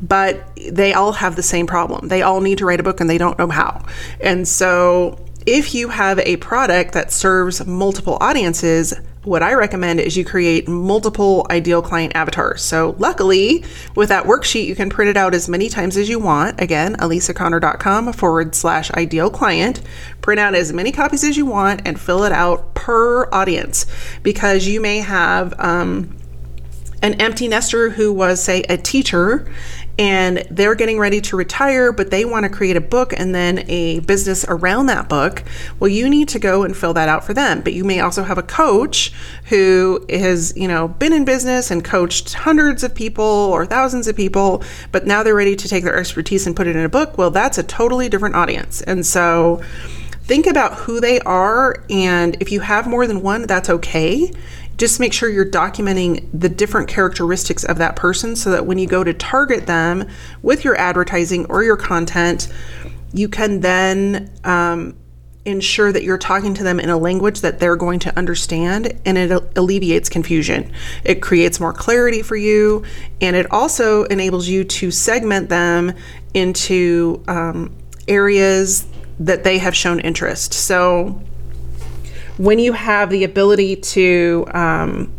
but 0.00 0.48
they 0.70 0.92
all 0.92 1.12
have 1.12 1.34
the 1.34 1.42
same 1.42 1.66
problem. 1.66 2.08
They 2.08 2.22
all 2.22 2.40
need 2.40 2.58
to 2.58 2.64
write 2.64 2.78
a 2.78 2.84
book 2.84 3.00
and 3.00 3.10
they 3.10 3.18
don't 3.18 3.38
know 3.38 3.48
how. 3.48 3.84
And 4.20 4.46
so 4.46 5.18
if 5.50 5.74
you 5.74 5.88
have 5.88 6.18
a 6.18 6.36
product 6.36 6.92
that 6.92 7.10
serves 7.10 7.64
multiple 7.64 8.18
audiences, 8.20 8.92
what 9.24 9.42
I 9.42 9.54
recommend 9.54 9.98
is 9.98 10.14
you 10.14 10.22
create 10.22 10.68
multiple 10.68 11.46
ideal 11.48 11.80
client 11.80 12.14
avatars. 12.14 12.60
So, 12.60 12.94
luckily, 12.98 13.64
with 13.96 14.10
that 14.10 14.24
worksheet, 14.24 14.66
you 14.66 14.76
can 14.76 14.90
print 14.90 15.08
it 15.08 15.16
out 15.16 15.32
as 15.32 15.48
many 15.48 15.70
times 15.70 15.96
as 15.96 16.06
you 16.06 16.18
want. 16.18 16.60
Again, 16.60 16.96
alisaconder.com 16.96 18.12
forward 18.12 18.54
slash 18.54 18.90
ideal 18.90 19.30
client. 19.30 19.80
Print 20.20 20.38
out 20.38 20.54
as 20.54 20.70
many 20.74 20.92
copies 20.92 21.24
as 21.24 21.38
you 21.38 21.46
want 21.46 21.80
and 21.86 21.98
fill 21.98 22.24
it 22.24 22.32
out 22.32 22.74
per 22.74 23.26
audience 23.32 23.86
because 24.22 24.66
you 24.66 24.82
may 24.82 24.98
have, 24.98 25.58
um, 25.58 26.14
an 27.00 27.14
empty 27.14 27.48
nester 27.48 27.88
who 27.88 28.12
was, 28.12 28.42
say, 28.42 28.64
a 28.68 28.76
teacher 28.76 29.50
and 29.98 30.46
they're 30.50 30.76
getting 30.76 30.98
ready 30.98 31.20
to 31.20 31.36
retire, 31.36 31.92
but 31.92 32.10
they 32.10 32.24
want 32.24 32.44
to 32.44 32.48
create 32.48 32.76
a 32.76 32.80
book 32.80 33.12
and 33.16 33.34
then 33.34 33.64
a 33.68 33.98
business 34.00 34.44
around 34.48 34.86
that 34.86 35.08
book, 35.08 35.42
well, 35.80 35.88
you 35.88 36.08
need 36.08 36.28
to 36.28 36.38
go 36.38 36.62
and 36.62 36.76
fill 36.76 36.94
that 36.94 37.08
out 37.08 37.24
for 37.24 37.34
them. 37.34 37.62
But 37.62 37.72
you 37.72 37.84
may 37.84 37.98
also 37.98 38.22
have 38.22 38.38
a 38.38 38.42
coach 38.42 39.12
who 39.46 40.06
has, 40.08 40.56
you 40.56 40.68
know, 40.68 40.86
been 40.86 41.12
in 41.12 41.24
business 41.24 41.70
and 41.70 41.84
coached 41.84 42.34
hundreds 42.34 42.84
of 42.84 42.94
people 42.94 43.24
or 43.24 43.66
thousands 43.66 44.06
of 44.06 44.14
people, 44.14 44.62
but 44.92 45.04
now 45.04 45.24
they're 45.24 45.34
ready 45.34 45.56
to 45.56 45.68
take 45.68 45.82
their 45.82 45.96
expertise 45.96 46.46
and 46.46 46.54
put 46.54 46.68
it 46.68 46.76
in 46.76 46.84
a 46.84 46.88
book. 46.88 47.18
Well, 47.18 47.30
that's 47.30 47.58
a 47.58 47.64
totally 47.64 48.08
different 48.08 48.36
audience. 48.36 48.80
And 48.82 49.04
so, 49.04 49.60
think 50.22 50.46
about 50.46 50.74
who 50.74 51.00
they 51.00 51.18
are 51.20 51.82
and 51.88 52.36
if 52.38 52.52
you 52.52 52.60
have 52.60 52.86
more 52.86 53.06
than 53.06 53.22
one 53.22 53.46
that's 53.46 53.70
okay 53.70 54.30
just 54.78 55.00
make 55.00 55.12
sure 55.12 55.28
you're 55.28 55.44
documenting 55.44 56.26
the 56.32 56.48
different 56.48 56.88
characteristics 56.88 57.64
of 57.64 57.78
that 57.78 57.96
person 57.96 58.36
so 58.36 58.50
that 58.50 58.64
when 58.64 58.78
you 58.78 58.86
go 58.86 59.04
to 59.04 59.12
target 59.12 59.66
them 59.66 60.08
with 60.40 60.64
your 60.64 60.76
advertising 60.76 61.44
or 61.46 61.64
your 61.64 61.76
content, 61.76 62.48
you 63.12 63.28
can 63.28 63.60
then 63.60 64.30
um, 64.44 64.96
ensure 65.44 65.90
that 65.90 66.04
you're 66.04 66.18
talking 66.18 66.54
to 66.54 66.62
them 66.62 66.78
in 66.78 66.90
a 66.90 66.96
language 66.96 67.40
that 67.40 67.58
they're 67.58 67.76
going 67.76 67.98
to 67.98 68.16
understand 68.16 69.00
and 69.04 69.18
it 69.18 69.30
alleviates 69.56 70.08
confusion. 70.08 70.70
It 71.04 71.22
creates 71.22 71.58
more 71.58 71.72
clarity 71.72 72.22
for 72.22 72.36
you 72.36 72.84
and 73.20 73.34
it 73.34 73.50
also 73.50 74.04
enables 74.04 74.46
you 74.46 74.62
to 74.62 74.90
segment 74.92 75.48
them 75.48 75.92
into 76.34 77.24
um, 77.26 77.76
areas 78.06 78.86
that 79.18 79.42
they 79.42 79.58
have 79.58 79.74
shown 79.74 79.98
interest. 80.00 80.52
So, 80.54 81.20
when 82.38 82.58
you 82.58 82.72
have 82.72 83.10
the 83.10 83.24
ability 83.24 83.76
to 83.76 84.46
um, 84.52 85.12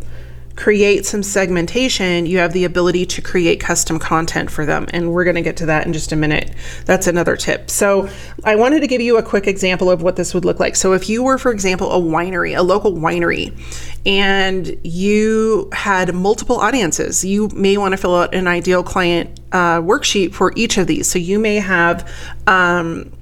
create 0.60 1.06
some 1.06 1.24
segmentation, 1.24 2.26
you 2.26 2.38
have 2.38 2.52
the 2.52 2.66
ability 2.66 3.06
to 3.06 3.22
create 3.22 3.62
custom 3.62 3.98
content 3.98 4.52
for 4.52 4.66
them. 4.66 4.86
And 4.92 5.14
we're 5.14 5.24
going 5.24 5.38
to 5.38 5.42
get 5.42 5.56
to 5.58 5.66
that 5.68 5.86
in 5.86 5.94
just 5.94 6.12
a 6.12 6.18
minute. 6.18 6.54
That's 6.84 7.08
another 7.08 7.38
tip. 7.38 7.70
So, 7.70 8.10
I 8.44 8.56
wanted 8.56 8.82
to 8.82 8.88
give 8.88 9.00
you 9.00 9.18
a 9.18 9.24
quick 9.24 9.48
example 9.48 9.90
of 9.90 10.02
what 10.02 10.18
this 10.18 10.34
would 10.34 10.44
look 10.44 10.60
like. 10.60 10.76
So, 10.76 10.92
if 10.92 11.08
you 11.08 11.24
were, 11.24 11.38
for 11.38 11.52
example, 11.52 11.92
a 11.92 12.00
winery, 12.00 12.58
a 12.58 12.62
local 12.62 12.92
winery, 12.92 13.58
and 14.06 14.78
you 14.84 15.70
had 15.72 16.14
multiple 16.14 16.58
audiences, 16.58 17.24
you 17.24 17.48
may 17.54 17.78
want 17.78 17.94
to 17.94 17.98
fill 17.98 18.16
out 18.16 18.36
an 18.36 18.48
ideal 18.48 18.84
client 18.84 19.40
uh, 19.54 19.80
worksheet 19.80 20.34
for 20.34 20.52
each 20.58 20.78
of 20.78 20.88
these. 20.88 21.10
So, 21.10 21.20
you 21.20 21.40
may 21.40 21.56
have 21.56 22.12
um, 22.48 23.14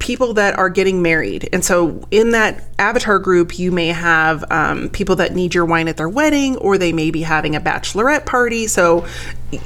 people 0.00 0.34
that 0.34 0.58
are 0.58 0.68
getting 0.68 1.02
married. 1.02 1.48
And 1.52 1.64
so 1.64 2.02
in 2.10 2.30
that 2.30 2.64
avatar 2.78 3.18
group, 3.18 3.58
you 3.58 3.70
may 3.70 3.88
have 3.88 4.50
um, 4.50 4.88
people 4.88 5.16
that 5.16 5.34
need 5.34 5.54
your 5.54 5.66
wine 5.66 5.86
at 5.86 5.96
their 5.98 6.08
wedding, 6.08 6.56
or 6.56 6.78
they 6.78 6.92
may 6.92 7.10
be 7.10 7.22
having 7.22 7.54
a 7.54 7.60
bachelorette 7.60 8.26
party. 8.26 8.66
So, 8.66 9.06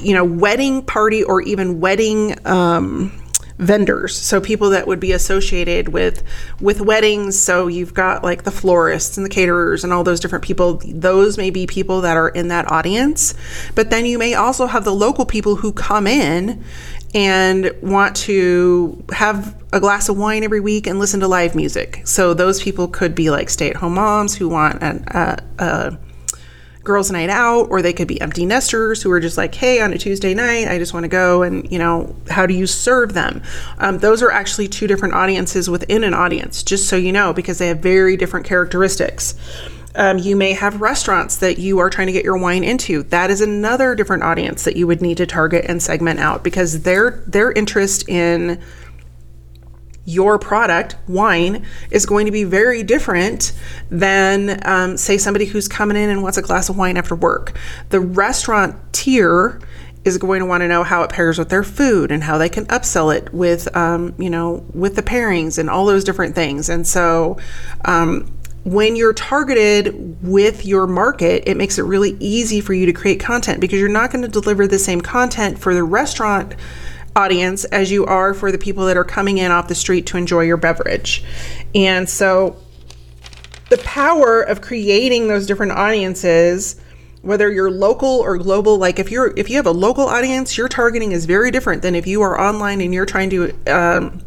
you 0.00 0.12
know, 0.12 0.24
wedding 0.24 0.82
party 0.82 1.24
or 1.24 1.40
even 1.40 1.80
wedding. 1.80 2.36
Um, 2.46 3.20
vendors 3.58 4.16
so 4.16 4.40
people 4.40 4.70
that 4.70 4.88
would 4.88 4.98
be 4.98 5.12
associated 5.12 5.88
with 5.88 6.24
with 6.60 6.80
weddings 6.80 7.38
so 7.38 7.68
you've 7.68 7.94
got 7.94 8.24
like 8.24 8.42
the 8.42 8.50
florists 8.50 9.16
and 9.16 9.24
the 9.24 9.30
caterers 9.30 9.84
and 9.84 9.92
all 9.92 10.02
those 10.02 10.18
different 10.18 10.44
people 10.44 10.80
those 10.86 11.38
may 11.38 11.50
be 11.50 11.64
people 11.64 12.00
that 12.00 12.16
are 12.16 12.30
in 12.30 12.48
that 12.48 12.68
audience 12.68 13.32
but 13.76 13.90
then 13.90 14.04
you 14.04 14.18
may 14.18 14.34
also 14.34 14.66
have 14.66 14.84
the 14.84 14.92
local 14.92 15.24
people 15.24 15.54
who 15.54 15.72
come 15.72 16.04
in 16.04 16.64
and 17.14 17.70
want 17.80 18.16
to 18.16 19.04
have 19.12 19.62
a 19.72 19.80
glass 19.80 20.08
of 20.08 20.18
wine 20.18 20.42
every 20.42 20.60
week 20.60 20.86
and 20.86 20.98
listen 20.98 21.20
to 21.20 21.28
live 21.28 21.54
music. 21.54 22.02
So 22.04 22.34
those 22.34 22.62
people 22.62 22.88
could 22.88 23.14
be 23.14 23.30
like 23.30 23.48
stay-at-home 23.48 23.94
moms 23.94 24.34
who 24.34 24.48
want 24.48 24.82
an, 24.82 25.04
a, 25.08 25.38
a 25.58 25.98
girls' 26.82 27.10
night 27.10 27.30
out, 27.30 27.68
or 27.70 27.80
they 27.80 27.92
could 27.92 28.08
be 28.08 28.20
empty 28.20 28.44
nesters 28.44 29.02
who 29.02 29.10
are 29.10 29.20
just 29.20 29.38
like, 29.38 29.54
hey, 29.54 29.80
on 29.80 29.92
a 29.92 29.98
Tuesday 29.98 30.34
night, 30.34 30.68
I 30.68 30.76
just 30.78 30.92
want 30.92 31.04
to 31.04 31.08
go 31.08 31.42
and, 31.42 31.70
you 31.72 31.78
know, 31.78 32.14
how 32.28 32.44
do 32.46 32.52
you 32.52 32.66
serve 32.66 33.14
them? 33.14 33.42
Um, 33.78 33.98
those 33.98 34.22
are 34.22 34.30
actually 34.30 34.68
two 34.68 34.86
different 34.86 35.14
audiences 35.14 35.70
within 35.70 36.04
an 36.04 36.12
audience, 36.12 36.62
just 36.62 36.86
so 36.88 36.96
you 36.96 37.10
know, 37.10 37.32
because 37.32 37.56
they 37.58 37.68
have 37.68 37.78
very 37.78 38.18
different 38.18 38.44
characteristics. 38.44 39.34
Um, 39.96 40.18
you 40.18 40.34
may 40.34 40.52
have 40.52 40.80
restaurants 40.80 41.36
that 41.36 41.58
you 41.58 41.78
are 41.78 41.88
trying 41.88 42.08
to 42.08 42.12
get 42.12 42.24
your 42.24 42.36
wine 42.36 42.64
into. 42.64 43.04
That 43.04 43.30
is 43.30 43.40
another 43.40 43.94
different 43.94 44.24
audience 44.24 44.64
that 44.64 44.76
you 44.76 44.86
would 44.86 45.00
need 45.00 45.18
to 45.18 45.26
target 45.26 45.64
and 45.68 45.82
segment 45.82 46.20
out 46.20 46.42
because 46.42 46.82
their 46.82 47.22
their 47.26 47.52
interest 47.52 48.08
in 48.08 48.60
your 50.06 50.38
product, 50.38 50.96
wine, 51.08 51.64
is 51.90 52.06
going 52.06 52.26
to 52.26 52.32
be 52.32 52.44
very 52.44 52.82
different 52.82 53.52
than, 53.90 54.60
um, 54.66 54.96
say, 54.96 55.16
somebody 55.16 55.46
who's 55.46 55.66
coming 55.68 55.96
in 55.96 56.10
and 56.10 56.22
wants 56.22 56.36
a 56.36 56.42
glass 56.42 56.68
of 56.68 56.76
wine 56.76 56.96
after 56.96 57.14
work. 57.14 57.56
The 57.88 58.00
restaurant 58.00 58.76
tier 58.92 59.60
is 60.04 60.18
going 60.18 60.40
to 60.40 60.46
want 60.46 60.60
to 60.60 60.68
know 60.68 60.82
how 60.82 61.02
it 61.02 61.10
pairs 61.10 61.38
with 61.38 61.48
their 61.48 61.62
food 61.62 62.10
and 62.10 62.22
how 62.22 62.36
they 62.36 62.50
can 62.50 62.66
upsell 62.66 63.16
it 63.16 63.32
with, 63.32 63.74
um, 63.74 64.14
you 64.18 64.28
know, 64.28 64.66
with 64.74 64.96
the 64.96 65.02
pairings 65.02 65.56
and 65.56 65.70
all 65.70 65.86
those 65.86 66.04
different 66.04 66.34
things. 66.34 66.68
And 66.68 66.86
so, 66.86 67.38
um, 67.86 68.30
when 68.64 68.96
you're 68.96 69.12
targeted 69.12 70.22
with 70.26 70.64
your 70.64 70.86
market, 70.86 71.44
it 71.46 71.56
makes 71.56 71.78
it 71.78 71.82
really 71.82 72.16
easy 72.18 72.60
for 72.60 72.72
you 72.72 72.86
to 72.86 72.92
create 72.92 73.20
content 73.20 73.60
because 73.60 73.78
you're 73.78 73.90
not 73.90 74.10
going 74.10 74.22
to 74.22 74.28
deliver 74.28 74.66
the 74.66 74.78
same 74.78 75.02
content 75.02 75.58
for 75.58 75.74
the 75.74 75.84
restaurant 75.84 76.54
audience 77.14 77.64
as 77.66 77.92
you 77.92 78.06
are 78.06 78.34
for 78.34 78.50
the 78.50 78.58
people 78.58 78.86
that 78.86 78.96
are 78.96 79.04
coming 79.04 79.38
in 79.38 79.52
off 79.52 79.68
the 79.68 79.74
street 79.74 80.06
to 80.06 80.16
enjoy 80.16 80.40
your 80.40 80.56
beverage. 80.56 81.22
And 81.74 82.08
so 82.08 82.56
the 83.68 83.78
power 83.78 84.40
of 84.42 84.62
creating 84.62 85.28
those 85.28 85.46
different 85.46 85.72
audiences 85.72 86.80
whether 87.22 87.50
you're 87.50 87.70
local 87.70 88.20
or 88.20 88.36
global 88.36 88.76
like 88.76 88.98
if 88.98 89.10
you're 89.10 89.32
if 89.38 89.48
you 89.48 89.56
have 89.56 89.66
a 89.66 89.70
local 89.70 90.04
audience 90.04 90.58
your 90.58 90.68
targeting 90.68 91.12
is 91.12 91.24
very 91.24 91.50
different 91.50 91.80
than 91.80 91.94
if 91.94 92.06
you 92.06 92.20
are 92.20 92.38
online 92.38 92.82
and 92.82 92.92
you're 92.92 93.06
trying 93.06 93.30
to 93.30 93.50
um, 93.66 94.20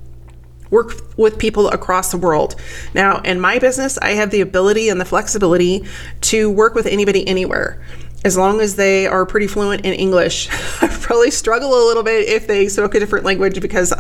work 0.69 0.93
with 1.17 1.37
people 1.37 1.69
across 1.69 2.11
the 2.11 2.17
world. 2.17 2.55
Now, 2.93 3.19
in 3.19 3.39
my 3.39 3.59
business, 3.59 3.97
I 3.99 4.11
have 4.11 4.31
the 4.31 4.41
ability 4.41 4.89
and 4.89 4.99
the 4.99 5.05
flexibility 5.05 5.85
to 6.21 6.49
work 6.49 6.75
with 6.75 6.85
anybody 6.85 7.27
anywhere. 7.27 7.81
As 8.25 8.37
long 8.37 8.59
as 8.59 8.75
they 8.75 9.07
are 9.07 9.25
pretty 9.25 9.47
fluent 9.47 9.85
in 9.85 9.93
English, 9.93 10.49
I 10.81 10.87
probably 10.87 11.31
struggle 11.31 11.69
a 11.69 11.83
little 11.87 12.03
bit 12.03 12.27
if 12.27 12.47
they 12.47 12.67
spoke 12.67 12.95
a 12.95 12.99
different 12.99 13.25
language 13.25 13.61
because 13.61 13.93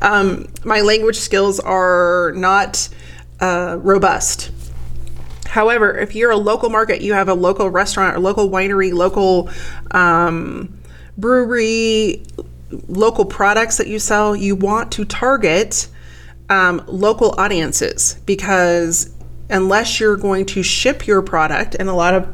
um, 0.00 0.48
my 0.64 0.80
language 0.80 1.16
skills 1.16 1.60
are 1.60 2.32
not 2.36 2.88
uh, 3.40 3.78
robust. 3.80 4.50
However, 5.46 5.96
if 5.96 6.14
you're 6.14 6.30
a 6.30 6.36
local 6.36 6.70
market, 6.70 7.00
you 7.00 7.14
have 7.14 7.28
a 7.28 7.34
local 7.34 7.70
restaurant 7.70 8.16
or 8.16 8.20
local 8.20 8.50
winery, 8.50 8.92
local 8.92 9.50
um, 9.90 10.78
brewery, 11.16 12.22
local 12.88 13.24
products 13.24 13.78
that 13.78 13.86
you 13.86 13.98
sell, 13.98 14.36
you 14.36 14.54
want 14.54 14.92
to 14.92 15.04
target 15.04 15.88
um, 16.48 16.82
local 16.86 17.34
audiences 17.38 18.14
because 18.26 19.10
unless 19.50 20.00
you're 20.00 20.16
going 20.16 20.46
to 20.46 20.62
ship 20.62 21.06
your 21.06 21.22
product, 21.22 21.76
and 21.78 21.88
a 21.88 21.94
lot 21.94 22.14
of 22.14 22.32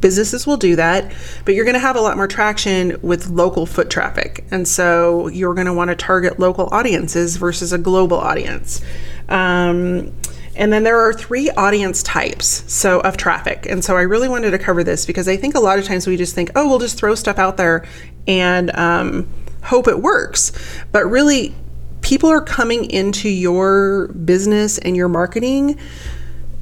businesses 0.00 0.46
will 0.46 0.56
do 0.56 0.76
that, 0.76 1.12
but 1.44 1.54
you're 1.54 1.64
going 1.64 1.74
to 1.74 1.80
have 1.80 1.96
a 1.96 2.00
lot 2.00 2.16
more 2.16 2.28
traction 2.28 2.98
with 3.02 3.28
local 3.28 3.66
foot 3.66 3.90
traffic. 3.90 4.44
And 4.50 4.66
so 4.66 5.28
you're 5.28 5.54
going 5.54 5.66
to 5.66 5.72
want 5.72 5.90
to 5.90 5.96
target 5.96 6.38
local 6.38 6.68
audiences 6.72 7.36
versus 7.36 7.72
a 7.72 7.78
global 7.78 8.18
audience. 8.18 8.82
Um, 9.28 10.12
and 10.54 10.72
then 10.72 10.84
there 10.84 10.98
are 10.98 11.12
three 11.12 11.50
audience 11.50 12.02
types 12.02 12.64
so 12.72 13.00
of 13.00 13.16
traffic. 13.16 13.66
And 13.68 13.84
so 13.84 13.96
I 13.96 14.02
really 14.02 14.28
wanted 14.28 14.52
to 14.52 14.58
cover 14.58 14.82
this 14.82 15.04
because 15.04 15.28
I 15.28 15.36
think 15.36 15.54
a 15.54 15.60
lot 15.60 15.78
of 15.78 15.84
times 15.84 16.06
we 16.06 16.16
just 16.16 16.34
think, 16.34 16.50
oh, 16.54 16.68
we'll 16.68 16.78
just 16.78 16.96
throw 16.96 17.14
stuff 17.14 17.38
out 17.38 17.56
there 17.56 17.86
and 18.26 18.74
um, 18.76 19.28
hope 19.64 19.86
it 19.88 20.00
works. 20.00 20.52
But 20.92 21.04
really, 21.06 21.54
people 22.06 22.30
are 22.30 22.40
coming 22.40 22.88
into 22.88 23.28
your 23.28 24.06
business 24.08 24.78
and 24.78 24.96
your 24.96 25.08
marketing 25.08 25.76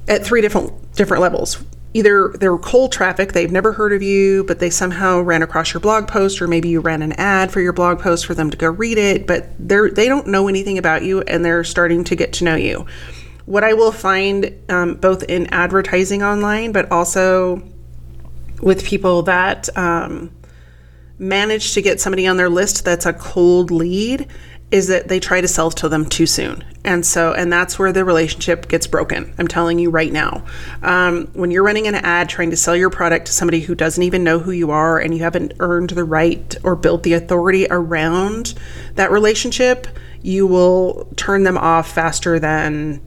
at 0.09 0.25
three 0.25 0.41
different 0.41 0.73
different 0.95 1.21
levels. 1.21 1.63
Either 1.93 2.33
they're 2.41 2.57
cold 2.57 2.91
traffic 2.91 3.35
they've 3.35 3.53
never 3.53 3.71
heard 3.73 3.93
of 3.93 4.03
you 4.03 4.43
but 4.45 4.59
they 4.59 4.71
somehow 4.71 5.21
ran 5.21 5.43
across 5.43 5.75
your 5.75 5.83
blog 5.83 6.09
post 6.09 6.41
or 6.41 6.49
maybe 6.49 6.71
you 6.71 6.81
ran 6.81 7.03
an 7.03 7.13
ad 7.13 7.53
for 7.53 7.61
your 7.61 7.75
blog 7.75 8.01
post 8.01 8.25
for 8.25 8.33
them 8.33 8.49
to 8.51 8.57
go 8.57 8.69
read 8.69 8.97
it 8.97 9.27
but 9.27 9.51
they're 9.59 9.91
they 9.91 10.09
don't 10.09 10.27
know 10.27 10.49
anything 10.49 10.79
about 10.79 11.03
you 11.03 11.21
and 11.23 11.45
they're 11.45 11.63
starting 11.63 12.05
to 12.05 12.17
get 12.17 12.33
to 12.33 12.45
know 12.45 12.57
you. 12.57 12.87
What 13.45 13.65
i 13.65 13.75
will 13.75 13.93
find 13.93 14.59
um, 14.71 14.95
both 14.95 15.25
in 15.25 15.47
advertising 15.49 16.23
online 16.23 16.73
but 16.73 16.91
also 16.91 17.63
with 18.63 18.83
people 18.83 19.23
that 19.25 19.69
um, 19.77 20.31
manage 21.19 21.75
to 21.75 21.83
get 21.83 22.01
somebody 22.01 22.27
on 22.27 22.39
their 22.39 22.49
list 22.49 22.83
that's 22.83 23.05
a 23.05 23.13
cold 23.13 23.71
lead 23.71 24.27
is 24.75 24.88
that 24.88 25.07
they 25.07 25.21
try 25.21 25.40
to 25.40 25.47
sell 25.47 25.71
to 25.71 25.88
them 25.88 26.04
too 26.04 26.26
soon. 26.26 26.64
And 26.83 27.07
so, 27.07 27.33
and 27.33 27.52
that's 27.52 27.78
where 27.78 27.93
the 27.93 28.04
relationship 28.04 28.66
gets 28.66 28.88
broken. 28.88 29.33
I'm 29.38 29.47
telling 29.47 29.78
you 29.78 29.88
right 29.88 30.12
now. 30.12 30.45
Um, 30.83 31.28
when 31.28 31.52
you're 31.52 31.62
running 31.62 31.87
an 31.87 31.95
ad 31.95 32.28
trying 32.28 32.50
to 32.50 32.57
sell 32.57 32.75
your 32.75 32.90
product 32.90 33.26
to 33.26 33.33
somebody 33.33 33.61
who 33.61 33.76
doesn't 33.76 34.02
even 34.02 34.25
know 34.25 34.40
who 34.40 34.50
you 34.50 34.73
are 34.73 34.99
and 34.99 35.14
you 35.14 35.23
haven't 35.23 35.52
earned 35.61 35.90
the 35.90 36.02
right 36.02 36.57
or 36.64 36.75
built 36.75 37.04
the 37.04 37.12
authority 37.12 37.69
around 37.71 38.54
that 38.97 39.12
relationship, 39.12 39.87
you 40.23 40.45
will 40.45 41.09
turn 41.14 41.45
them 41.45 41.57
off 41.57 41.93
faster 41.93 42.40
than 42.40 43.00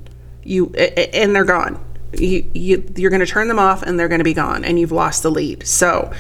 you, 0.43 0.67
and 0.67 1.35
they're 1.35 1.43
gone. 1.43 1.83
You, 2.17 2.49
you, 2.53 2.93
you're 2.95 3.11
going 3.11 3.19
to 3.19 3.25
turn 3.25 3.49
them 3.49 3.59
off 3.59 3.83
and 3.83 3.99
they're 3.99 4.07
going 4.07 4.21
to 4.21 4.23
be 4.23 4.33
gone 4.33 4.63
and 4.63 4.79
you've 4.79 4.93
lost 4.93 5.21
the 5.21 5.31
lead. 5.31 5.67
So, 5.67 6.13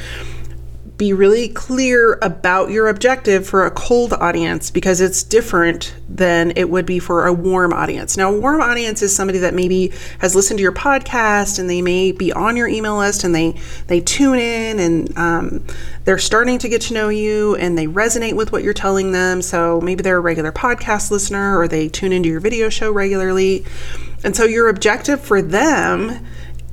be 0.97 1.13
really 1.13 1.47
clear 1.49 2.17
about 2.23 2.71
your 2.71 2.87
objective 2.87 3.47
for 3.47 3.65
a 3.65 3.71
cold 3.71 4.13
audience 4.13 4.71
because 4.71 4.99
it's 4.99 5.21
different 5.21 5.95
than 6.09 6.51
it 6.55 6.71
would 6.71 6.87
be 6.87 6.97
for 6.97 7.27
a 7.27 7.33
warm 7.33 7.71
audience. 7.71 8.17
Now, 8.17 8.33
a 8.33 8.39
warm 8.39 8.61
audience 8.61 9.03
is 9.03 9.15
somebody 9.15 9.37
that 9.39 9.53
maybe 9.53 9.93
has 10.19 10.35
listened 10.35 10.57
to 10.57 10.63
your 10.63 10.71
podcast 10.71 11.59
and 11.59 11.69
they 11.69 11.83
may 11.83 12.11
be 12.11 12.33
on 12.33 12.57
your 12.57 12.67
email 12.67 12.97
list 12.97 13.23
and 13.23 13.35
they 13.35 13.55
they 13.85 14.01
tune 14.01 14.39
in 14.39 14.79
and 14.79 15.17
um, 15.17 15.65
they're 16.05 16.17
starting 16.17 16.57
to 16.59 16.69
get 16.69 16.81
to 16.83 16.95
know 16.95 17.09
you 17.09 17.55
and 17.57 17.77
they 17.77 17.85
resonate 17.85 18.33
with 18.33 18.51
what 18.51 18.63
you're 18.63 18.73
telling 18.73 19.11
them. 19.11 19.43
So 19.43 19.79
maybe 19.79 20.01
they're 20.01 20.17
a 20.17 20.21
regular 20.21 20.51
podcast 20.51 21.11
listener 21.11 21.59
or 21.59 21.67
they 21.67 21.89
tune 21.89 22.11
into 22.11 22.29
your 22.29 22.39
video 22.39 22.69
show 22.69 22.91
regularly. 22.91 23.65
And 24.23 24.35
so 24.35 24.45
your 24.45 24.67
objective 24.67 25.21
for 25.21 25.43
them 25.43 26.25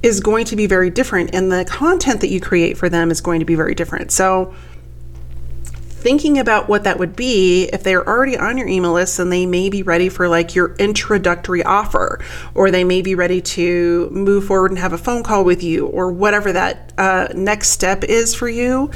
is 0.04 0.20
going 0.20 0.44
to 0.44 0.54
be 0.54 0.66
very 0.66 0.90
different 0.90 1.34
and 1.34 1.50
the 1.50 1.64
content 1.64 2.20
that 2.20 2.28
you 2.28 2.38
create 2.38 2.76
for 2.76 2.90
them 2.90 3.10
is 3.10 3.22
going 3.22 3.40
to 3.40 3.46
be 3.46 3.54
very 3.54 3.74
different. 3.74 4.12
So 4.12 4.54
thinking 5.64 6.38
about 6.38 6.68
what 6.68 6.84
that 6.84 6.98
would 6.98 7.16
be 7.16 7.64
if 7.72 7.82
they're 7.82 8.06
already 8.06 8.36
on 8.36 8.58
your 8.58 8.68
email 8.68 8.92
list 8.92 9.18
and 9.18 9.32
they 9.32 9.46
may 9.46 9.70
be 9.70 9.82
ready 9.82 10.10
for 10.10 10.28
like 10.28 10.54
your 10.54 10.74
introductory 10.74 11.62
offer 11.62 12.22
or 12.52 12.70
they 12.70 12.84
may 12.84 13.00
be 13.00 13.14
ready 13.14 13.40
to 13.40 14.10
move 14.10 14.44
forward 14.44 14.70
and 14.70 14.78
have 14.78 14.92
a 14.92 14.98
phone 14.98 15.22
call 15.22 15.42
with 15.42 15.62
you 15.62 15.86
or 15.86 16.12
whatever 16.12 16.52
that 16.52 16.92
uh, 16.98 17.28
next 17.34 17.70
step 17.70 18.04
is 18.04 18.34
for 18.34 18.50
you 18.50 18.90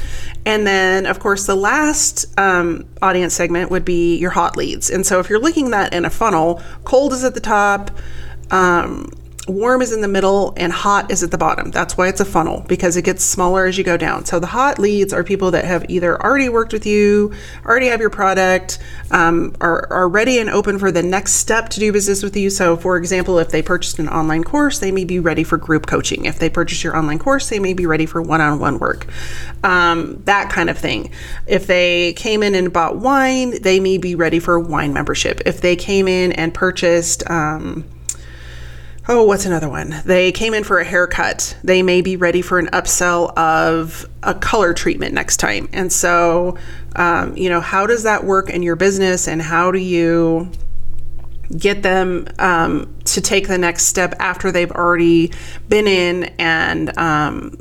and 0.45 0.67
then 0.67 1.07
of 1.07 1.19
course 1.19 1.47
the 1.47 1.55
last 1.55 2.27
um, 2.39 2.87
audience 3.01 3.33
segment 3.33 3.71
would 3.71 3.83
be 3.83 4.15
your 4.17 4.29
hot 4.29 4.55
leads 4.55 4.91
and 4.91 5.03
so 5.03 5.19
if 5.19 5.27
you're 5.27 5.39
looking 5.39 5.65
at 5.65 5.71
that 5.71 5.93
in 5.93 6.05
a 6.05 6.09
funnel 6.11 6.61
cold 6.83 7.11
is 7.11 7.23
at 7.23 7.33
the 7.33 7.41
top 7.41 7.89
um, 8.51 9.09
warm 9.49 9.81
is 9.81 9.91
in 9.91 10.01
the 10.01 10.07
middle 10.07 10.53
and 10.57 10.71
hot 10.71 11.11
is 11.11 11.23
at 11.23 11.31
the 11.31 11.37
bottom. 11.37 11.71
That's 11.71 11.97
why 11.97 12.07
it's 12.07 12.19
a 12.19 12.25
funnel 12.25 12.65
because 12.67 12.97
it 12.97 13.03
gets 13.03 13.23
smaller 13.23 13.65
as 13.65 13.77
you 13.77 13.83
go 13.83 13.97
down. 13.97 14.25
So 14.25 14.39
the 14.39 14.47
hot 14.47 14.79
leads 14.79 15.13
are 15.13 15.23
people 15.23 15.51
that 15.51 15.65
have 15.65 15.85
either 15.89 16.21
already 16.21 16.49
worked 16.49 16.73
with 16.73 16.85
you, 16.85 17.33
already 17.65 17.87
have 17.87 17.99
your 17.99 18.09
product, 18.09 18.79
um, 19.11 19.55
are, 19.61 19.91
are 19.91 20.09
ready 20.09 20.39
and 20.39 20.49
open 20.49 20.79
for 20.79 20.91
the 20.91 21.03
next 21.03 21.33
step 21.33 21.69
to 21.69 21.79
do 21.79 21.91
business 21.91 22.23
with 22.23 22.35
you. 22.35 22.49
So, 22.49 22.77
for 22.77 22.97
example, 22.97 23.39
if 23.39 23.49
they 23.49 23.61
purchased 23.61 23.99
an 23.99 24.09
online 24.09 24.43
course, 24.43 24.79
they 24.79 24.91
may 24.91 25.05
be 25.05 25.19
ready 25.19 25.43
for 25.43 25.57
group 25.57 25.87
coaching. 25.87 26.25
If 26.25 26.39
they 26.39 26.49
purchase 26.49 26.83
your 26.83 26.95
online 26.95 27.19
course, 27.19 27.49
they 27.49 27.59
may 27.59 27.73
be 27.73 27.85
ready 27.85 28.05
for 28.05 28.21
one 28.21 28.41
on 28.41 28.59
one 28.59 28.79
work, 28.79 29.07
um, 29.63 30.21
that 30.25 30.49
kind 30.49 30.69
of 30.69 30.77
thing. 30.77 31.11
If 31.47 31.67
they 31.67 32.13
came 32.13 32.43
in 32.43 32.55
and 32.55 32.71
bought 32.71 32.97
wine, 32.97 33.61
they 33.61 33.79
may 33.79 33.97
be 33.97 34.15
ready 34.15 34.39
for 34.39 34.59
wine 34.59 34.93
membership. 34.93 35.41
If 35.45 35.61
they 35.61 35.75
came 35.75 36.07
in 36.07 36.31
and 36.33 36.53
purchased, 36.53 37.29
um, 37.29 37.85
oh, 39.09 39.23
what's 39.23 39.47
another 39.47 39.67
one? 39.67 39.95
They 40.05 40.31
came 40.31 40.53
in 40.53 40.63
for 40.63 40.79
a 40.79 40.85
haircut. 40.85 41.57
They 41.63 41.81
may 41.81 42.01
be 42.01 42.15
ready 42.15 42.43
for 42.43 42.59
an 42.59 42.67
upsell 42.67 43.35
of 43.35 44.07
a 44.21 44.35
color 44.35 44.71
treatment 44.71 45.15
next 45.15 45.37
time. 45.37 45.67
And 45.73 45.91
so, 45.91 46.57
um, 46.95 47.35
you 47.35 47.49
know, 47.49 47.59
how 47.59 47.87
does 47.87 48.03
that 48.03 48.23
work 48.23 48.51
in 48.51 48.61
your 48.61 48.75
business 48.75 49.27
and 49.27 49.41
how 49.41 49.71
do 49.71 49.79
you 49.79 50.51
get 51.57 51.81
them 51.81 52.27
um, 52.37 52.95
to 53.05 53.19
take 53.19 53.47
the 53.47 53.57
next 53.57 53.85
step 53.85 54.13
after 54.19 54.51
they've 54.51 54.71
already 54.71 55.31
been 55.67 55.87
in 55.87 56.25
and 56.37 56.95
um, 56.99 57.57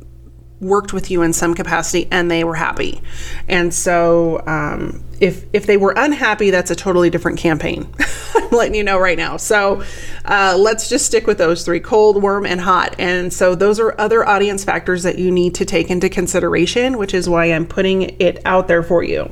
worked 0.60 0.92
with 0.92 1.10
you 1.10 1.22
in 1.22 1.32
some 1.32 1.54
capacity 1.54 2.08
and 2.10 2.30
they 2.30 2.42
were 2.44 2.54
happy. 2.54 3.00
And 3.46 3.72
so 3.72 4.42
um, 4.46 5.04
if 5.20 5.44
if 5.52 5.66
they 5.66 5.76
were 5.76 5.94
unhappy, 5.96 6.50
that's 6.50 6.70
a 6.70 6.76
totally 6.76 7.10
different 7.10 7.38
campaign. 7.38 7.92
I'm 8.34 8.50
letting 8.50 8.74
you 8.74 8.84
know 8.84 8.98
right 8.98 9.18
now. 9.18 9.36
So 9.36 9.82
uh, 10.24 10.56
let's 10.58 10.88
just 10.88 11.06
stick 11.06 11.26
with 11.26 11.38
those 11.38 11.64
three: 11.64 11.80
cold, 11.80 12.22
warm, 12.22 12.46
and 12.46 12.60
hot. 12.60 12.94
And 12.98 13.32
so 13.32 13.54
those 13.54 13.80
are 13.80 13.98
other 14.00 14.26
audience 14.26 14.64
factors 14.64 15.02
that 15.02 15.18
you 15.18 15.30
need 15.30 15.54
to 15.56 15.64
take 15.64 15.90
into 15.90 16.08
consideration, 16.08 16.98
which 16.98 17.14
is 17.14 17.28
why 17.28 17.46
I'm 17.46 17.66
putting 17.66 18.02
it 18.20 18.40
out 18.44 18.68
there 18.68 18.83
for 18.83 19.02
you. 19.02 19.30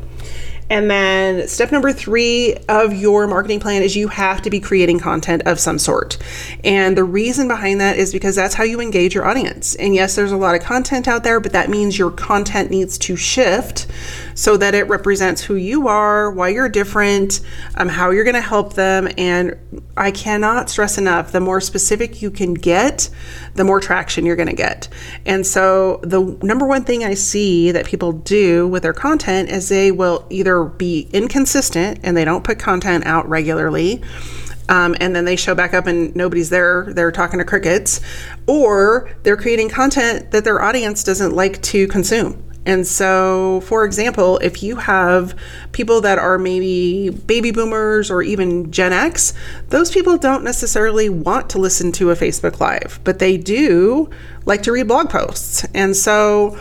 And 0.68 0.90
then 0.90 1.46
step 1.48 1.70
number 1.70 1.92
three 1.92 2.56
of 2.68 2.92
your 2.92 3.26
marketing 3.26 3.60
plan 3.60 3.82
is 3.82 3.96
you 3.96 4.08
have 4.08 4.42
to 4.42 4.50
be 4.50 4.60
creating 4.60 4.98
content 4.98 5.42
of 5.46 5.60
some 5.60 5.78
sort. 5.78 6.18
And 6.64 6.96
the 6.96 7.04
reason 7.04 7.46
behind 7.46 7.80
that 7.80 7.96
is 7.96 8.12
because 8.12 8.34
that's 8.34 8.54
how 8.54 8.64
you 8.64 8.80
engage 8.80 9.14
your 9.14 9.26
audience. 9.26 9.74
And 9.76 9.94
yes, 9.94 10.16
there's 10.16 10.32
a 10.32 10.36
lot 10.36 10.54
of 10.54 10.62
content 10.62 11.06
out 11.06 11.22
there, 11.22 11.38
but 11.40 11.52
that 11.52 11.70
means 11.70 11.98
your 11.98 12.10
content 12.10 12.70
needs 12.70 12.98
to 12.98 13.16
shift 13.16 13.86
so 14.34 14.56
that 14.56 14.74
it 14.74 14.84
represents 14.88 15.42
who 15.42 15.54
you 15.54 15.88
are, 15.88 16.30
why 16.30 16.48
you're 16.48 16.68
different, 16.68 17.40
um, 17.76 17.88
how 17.88 18.10
you're 18.10 18.24
going 18.24 18.34
to 18.34 18.40
help 18.40 18.74
them. 18.74 19.08
And 19.16 19.56
I 19.96 20.10
cannot 20.10 20.70
stress 20.70 20.98
enough 20.98 21.32
the 21.32 21.40
more 21.40 21.60
specific 21.60 22.22
you 22.22 22.30
can 22.30 22.54
get, 22.54 23.08
the 23.54 23.64
more 23.64 23.80
traction 23.80 24.26
you're 24.26 24.36
going 24.36 24.48
to 24.48 24.54
get. 24.54 24.88
And 25.24 25.46
so, 25.46 26.00
the 26.02 26.20
number 26.42 26.66
one 26.66 26.84
thing 26.84 27.04
I 27.04 27.14
see 27.14 27.72
that 27.72 27.86
people 27.86 28.12
do 28.12 28.68
with 28.68 28.82
their 28.82 28.92
content 28.92 29.50
is 29.50 29.68
they 29.68 29.90
will 29.92 30.26
either 30.30 30.64
be 30.64 31.08
inconsistent 31.12 32.00
and 32.02 32.16
they 32.16 32.24
don't 32.24 32.44
put 32.44 32.58
content 32.58 33.06
out 33.06 33.28
regularly. 33.28 34.02
Um, 34.68 34.96
and 35.00 35.14
then 35.14 35.24
they 35.24 35.36
show 35.36 35.54
back 35.54 35.74
up 35.74 35.86
and 35.86 36.14
nobody's 36.16 36.50
there. 36.50 36.86
They're 36.92 37.12
talking 37.12 37.38
to 37.38 37.44
crickets, 37.44 38.00
or 38.46 39.10
they're 39.22 39.36
creating 39.36 39.68
content 39.68 40.32
that 40.32 40.44
their 40.44 40.60
audience 40.60 41.04
doesn't 41.04 41.32
like 41.32 41.62
to 41.62 41.86
consume. 41.88 42.42
And 42.66 42.84
so, 42.84 43.60
for 43.62 43.84
example, 43.84 44.38
if 44.38 44.62
you 44.62 44.76
have 44.76 45.38
people 45.70 46.00
that 46.00 46.18
are 46.18 46.36
maybe 46.36 47.10
baby 47.10 47.52
boomers 47.52 48.10
or 48.10 48.22
even 48.22 48.72
Gen 48.72 48.92
X, 48.92 49.32
those 49.68 49.90
people 49.90 50.18
don't 50.18 50.42
necessarily 50.42 51.08
want 51.08 51.48
to 51.50 51.58
listen 51.58 51.92
to 51.92 52.10
a 52.10 52.16
Facebook 52.16 52.58
Live, 52.58 52.98
but 53.04 53.20
they 53.20 53.36
do 53.36 54.10
like 54.44 54.64
to 54.64 54.72
read 54.72 54.88
blog 54.88 55.08
posts. 55.08 55.64
And 55.74 55.96
so, 55.96 56.58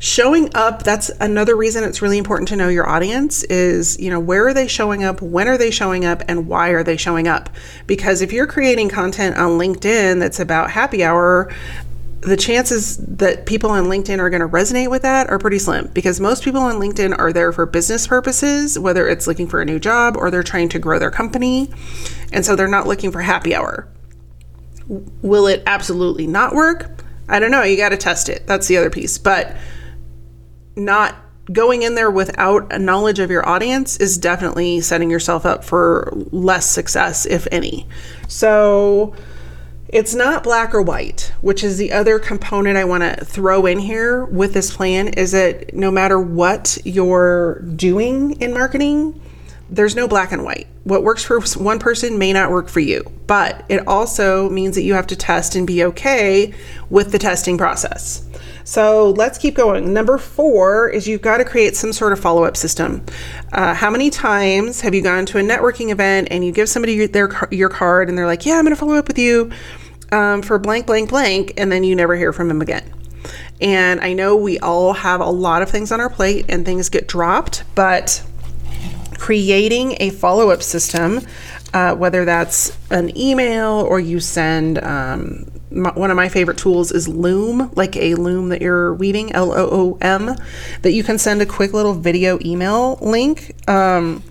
showing 0.00 0.48
up 0.54 0.84
that's 0.84 1.08
another 1.20 1.56
reason 1.56 1.82
it's 1.82 2.00
really 2.00 2.18
important 2.18 2.46
to 2.48 2.54
know 2.54 2.68
your 2.68 2.88
audience 2.88 3.42
is 3.44 3.98
you 3.98 4.08
know 4.08 4.20
where 4.20 4.46
are 4.46 4.54
they 4.54 4.68
showing 4.68 5.02
up 5.02 5.20
when 5.20 5.48
are 5.48 5.58
they 5.58 5.72
showing 5.72 6.04
up 6.04 6.22
and 6.28 6.46
why 6.46 6.68
are 6.68 6.84
they 6.84 6.96
showing 6.96 7.26
up 7.26 7.50
because 7.88 8.22
if 8.22 8.32
you're 8.32 8.46
creating 8.46 8.88
content 8.88 9.36
on 9.36 9.58
linkedin 9.58 10.20
that's 10.20 10.38
about 10.38 10.70
happy 10.70 11.02
hour 11.02 11.52
the 12.20 12.36
chances 12.36 12.96
that 12.96 13.46
people 13.46 13.70
on 13.70 13.84
LinkedIn 13.84 14.18
are 14.18 14.28
going 14.28 14.40
to 14.40 14.48
resonate 14.48 14.90
with 14.90 15.02
that 15.02 15.30
are 15.30 15.38
pretty 15.38 15.58
slim 15.58 15.88
because 15.94 16.18
most 16.20 16.42
people 16.42 16.60
on 16.60 16.76
LinkedIn 16.76 17.16
are 17.16 17.32
there 17.32 17.52
for 17.52 17.64
business 17.64 18.06
purposes, 18.06 18.78
whether 18.78 19.08
it's 19.08 19.26
looking 19.26 19.46
for 19.46 19.60
a 19.60 19.64
new 19.64 19.78
job 19.78 20.16
or 20.16 20.30
they're 20.30 20.42
trying 20.42 20.68
to 20.70 20.78
grow 20.78 20.98
their 20.98 21.12
company. 21.12 21.70
And 22.32 22.44
so 22.44 22.56
they're 22.56 22.66
not 22.66 22.86
looking 22.86 23.12
for 23.12 23.20
happy 23.20 23.54
hour. 23.54 23.88
Will 24.88 25.46
it 25.46 25.62
absolutely 25.66 26.26
not 26.26 26.54
work? 26.54 27.04
I 27.28 27.38
don't 27.38 27.50
know. 27.50 27.62
You 27.62 27.76
got 27.76 27.90
to 27.90 27.96
test 27.96 28.28
it. 28.28 28.46
That's 28.46 28.66
the 28.66 28.78
other 28.78 28.90
piece. 28.90 29.18
But 29.18 29.56
not 30.74 31.14
going 31.52 31.82
in 31.82 31.94
there 31.94 32.10
without 32.10 32.72
a 32.72 32.78
knowledge 32.78 33.18
of 33.18 33.30
your 33.30 33.46
audience 33.48 33.96
is 33.98 34.18
definitely 34.18 34.80
setting 34.80 35.10
yourself 35.10 35.46
up 35.46 35.64
for 35.64 36.12
less 36.32 36.68
success, 36.68 37.26
if 37.26 37.46
any. 37.52 37.86
So, 38.28 39.14
it's 39.88 40.14
not 40.14 40.42
black 40.42 40.74
or 40.74 40.82
white, 40.82 41.32
which 41.40 41.64
is 41.64 41.78
the 41.78 41.92
other 41.92 42.18
component 42.18 42.76
I 42.76 42.84
want 42.84 43.02
to 43.04 43.24
throw 43.24 43.64
in 43.64 43.78
here 43.78 44.24
with 44.26 44.52
this 44.52 44.74
plan 44.74 45.08
is 45.08 45.32
that 45.32 45.74
no 45.74 45.90
matter 45.90 46.20
what 46.20 46.76
you're 46.84 47.60
doing 47.60 48.40
in 48.40 48.52
marketing, 48.52 49.18
there's 49.70 49.96
no 49.96 50.06
black 50.06 50.32
and 50.32 50.44
white. 50.44 50.66
What 50.84 51.02
works 51.02 51.24
for 51.24 51.40
one 51.40 51.78
person 51.78 52.18
may 52.18 52.32
not 52.32 52.50
work 52.50 52.68
for 52.68 52.80
you, 52.80 53.10
but 53.26 53.64
it 53.68 53.86
also 53.86 54.48
means 54.50 54.74
that 54.76 54.82
you 54.82 54.94
have 54.94 55.06
to 55.08 55.16
test 55.16 55.54
and 55.54 55.66
be 55.66 55.84
okay 55.84 56.54
with 56.90 57.12
the 57.12 57.18
testing 57.18 57.56
process. 57.56 58.27
So 58.68 59.12
let's 59.12 59.38
keep 59.38 59.54
going. 59.54 59.94
Number 59.94 60.18
four 60.18 60.90
is 60.90 61.08
you've 61.08 61.22
got 61.22 61.38
to 61.38 61.44
create 61.46 61.74
some 61.74 61.90
sort 61.90 62.12
of 62.12 62.20
follow 62.20 62.44
up 62.44 62.54
system. 62.54 63.02
Uh, 63.50 63.72
how 63.72 63.88
many 63.88 64.10
times 64.10 64.82
have 64.82 64.94
you 64.94 65.00
gone 65.00 65.24
to 65.24 65.38
a 65.38 65.40
networking 65.40 65.90
event 65.90 66.28
and 66.30 66.44
you 66.44 66.52
give 66.52 66.68
somebody 66.68 67.06
their 67.06 67.30
your 67.50 67.70
card 67.70 68.10
and 68.10 68.18
they're 68.18 68.26
like, 68.26 68.44
"Yeah, 68.44 68.58
I'm 68.58 68.64
going 68.64 68.74
to 68.74 68.78
follow 68.78 68.96
up 68.96 69.08
with 69.08 69.18
you 69.18 69.50
um, 70.12 70.42
for 70.42 70.58
blank, 70.58 70.84
blank, 70.86 71.08
blank," 71.08 71.54
and 71.56 71.72
then 71.72 71.82
you 71.82 71.96
never 71.96 72.14
hear 72.14 72.30
from 72.30 72.48
them 72.48 72.60
again. 72.60 72.84
And 73.58 74.02
I 74.02 74.12
know 74.12 74.36
we 74.36 74.58
all 74.58 74.92
have 74.92 75.22
a 75.22 75.30
lot 75.30 75.62
of 75.62 75.70
things 75.70 75.90
on 75.90 75.98
our 75.98 76.10
plate 76.10 76.44
and 76.50 76.66
things 76.66 76.90
get 76.90 77.08
dropped, 77.08 77.64
but 77.74 78.22
creating 79.16 79.96
a 79.98 80.10
follow 80.10 80.50
up 80.50 80.62
system, 80.62 81.22
uh, 81.72 81.94
whether 81.94 82.26
that's 82.26 82.76
an 82.90 83.16
email 83.16 83.86
or 83.88 83.98
you 83.98 84.20
send 84.20 84.76
um, 84.84 85.46
my, 85.70 85.90
one 85.92 86.10
of 86.10 86.16
my 86.16 86.28
favorite 86.28 86.58
tools 86.58 86.92
is 86.92 87.08
Loom, 87.08 87.70
like 87.74 87.96
a 87.96 88.14
loom 88.14 88.48
that 88.50 88.62
you're 88.62 88.94
weaving, 88.94 89.32
L 89.32 89.52
O 89.52 89.68
O 89.70 89.98
M, 90.00 90.34
that 90.82 90.92
you 90.92 91.02
can 91.02 91.18
send 91.18 91.42
a 91.42 91.46
quick 91.46 91.72
little 91.72 91.94
video 91.94 92.38
email 92.44 92.98
link. 93.00 93.54
Um, 93.68 94.22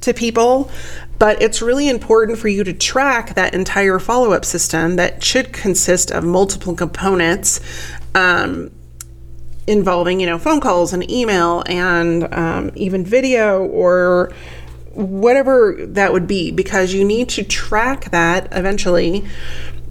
to 0.00 0.14
people, 0.14 0.70
but 1.18 1.42
it's 1.42 1.60
really 1.60 1.88
important 1.88 2.38
for 2.38 2.48
you 2.48 2.64
to 2.64 2.72
track 2.72 3.34
that 3.34 3.54
entire 3.54 3.98
follow 3.98 4.32
up 4.32 4.46
system 4.46 4.96
that 4.96 5.22
should 5.22 5.52
consist 5.52 6.10
of 6.10 6.24
multiple 6.24 6.74
components. 6.74 7.60
Um, 8.14 8.70
involving 9.66 10.18
you 10.18 10.26
know 10.26 10.38
phone 10.38 10.58
calls 10.58 10.92
and 10.92 11.08
email 11.08 11.62
and 11.66 12.32
um, 12.34 12.72
even 12.74 13.04
video 13.04 13.64
or 13.66 14.32
whatever 14.94 15.76
that 15.78 16.12
would 16.12 16.26
be 16.26 16.50
because 16.50 16.92
you 16.92 17.04
need 17.04 17.28
to 17.28 17.44
track 17.44 18.10
that 18.10 18.48
eventually 18.50 19.24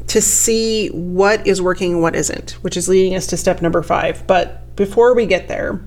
to 0.09 0.21
see 0.21 0.87
what 0.89 1.45
is 1.47 1.61
working 1.61 1.93
and 1.93 2.01
what 2.01 2.15
isn't 2.15 2.51
which 2.61 2.75
is 2.75 2.89
leading 2.89 3.15
us 3.15 3.27
to 3.27 3.37
step 3.37 3.61
number 3.61 3.81
five 3.81 4.25
but 4.27 4.75
before 4.75 5.15
we 5.15 5.25
get 5.25 5.47
there 5.47 5.79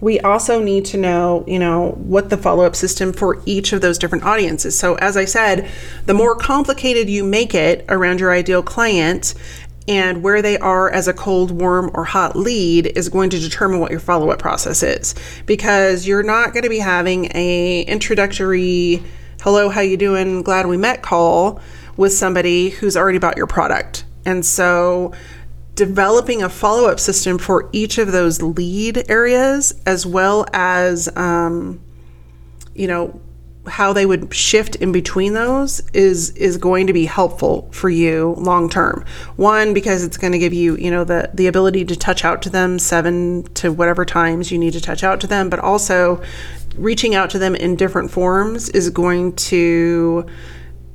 we 0.00 0.18
also 0.20 0.62
need 0.62 0.86
to 0.86 0.96
know, 0.96 1.44
you 1.46 1.58
know, 1.58 1.90
what 1.90 2.30
the 2.30 2.36
follow-up 2.36 2.74
system 2.74 3.12
for 3.12 3.42
each 3.44 3.72
of 3.72 3.80
those 3.80 3.98
different 3.98 4.24
audiences. 4.24 4.78
So 4.78 4.94
as 4.96 5.16
I 5.16 5.26
said, 5.26 5.68
the 6.06 6.14
more 6.14 6.34
complicated 6.34 7.10
you 7.10 7.22
make 7.22 7.54
it 7.54 7.84
around 7.88 8.20
your 8.20 8.32
ideal 8.32 8.62
client 8.62 9.34
and 9.88 10.22
where 10.22 10.40
they 10.40 10.56
are 10.58 10.90
as 10.90 11.08
a 11.08 11.12
cold, 11.12 11.50
warm, 11.50 11.90
or 11.94 12.04
hot 12.04 12.36
lead 12.36 12.86
is 12.96 13.08
going 13.08 13.30
to 13.30 13.38
determine 13.38 13.80
what 13.80 13.90
your 13.90 14.00
follow-up 14.00 14.38
process 14.38 14.82
is 14.82 15.14
because 15.46 16.06
you're 16.06 16.22
not 16.22 16.52
going 16.52 16.62
to 16.62 16.68
be 16.68 16.78
having 16.78 17.30
a 17.34 17.82
introductory 17.82 19.02
hello, 19.42 19.70
how 19.70 19.80
you 19.80 19.96
doing? 19.96 20.42
Glad 20.42 20.66
we 20.66 20.76
met 20.76 21.02
call 21.02 21.60
with 22.00 22.14
somebody 22.14 22.70
who's 22.70 22.96
already 22.96 23.18
bought 23.18 23.36
your 23.36 23.46
product. 23.46 24.06
And 24.24 24.44
so 24.44 25.12
developing 25.74 26.42
a 26.42 26.48
follow 26.48 26.88
up 26.88 26.98
system 26.98 27.36
for 27.36 27.68
each 27.72 27.98
of 27.98 28.10
those 28.10 28.40
lead 28.40 29.04
areas, 29.10 29.78
as 29.84 30.06
well 30.06 30.46
as, 30.54 31.14
um, 31.14 31.78
you 32.74 32.88
know, 32.88 33.20
how 33.66 33.92
they 33.92 34.06
would 34.06 34.32
shift 34.32 34.76
in 34.76 34.92
between 34.92 35.34
those 35.34 35.80
is 35.92 36.30
is 36.30 36.56
going 36.56 36.86
to 36.86 36.94
be 36.94 37.04
helpful 37.04 37.68
for 37.70 37.90
you 37.90 38.34
long 38.38 38.70
term. 38.70 39.04
One 39.36 39.74
because 39.74 40.02
it's 40.02 40.16
going 40.16 40.32
to 40.32 40.38
give 40.38 40.54
you, 40.54 40.76
you 40.78 40.90
know, 40.90 41.04
the 41.04 41.30
the 41.34 41.48
ability 41.48 41.84
to 41.84 41.96
touch 41.96 42.24
out 42.24 42.40
to 42.42 42.50
them 42.50 42.78
7 42.78 43.42
to 43.56 43.70
whatever 43.70 44.06
times 44.06 44.50
you 44.50 44.56
need 44.56 44.72
to 44.72 44.80
touch 44.80 45.04
out 45.04 45.20
to 45.20 45.26
them, 45.26 45.50
but 45.50 45.58
also 45.58 46.22
reaching 46.76 47.14
out 47.14 47.28
to 47.30 47.38
them 47.38 47.54
in 47.54 47.76
different 47.76 48.10
forms 48.10 48.70
is 48.70 48.88
going 48.88 49.36
to 49.36 50.24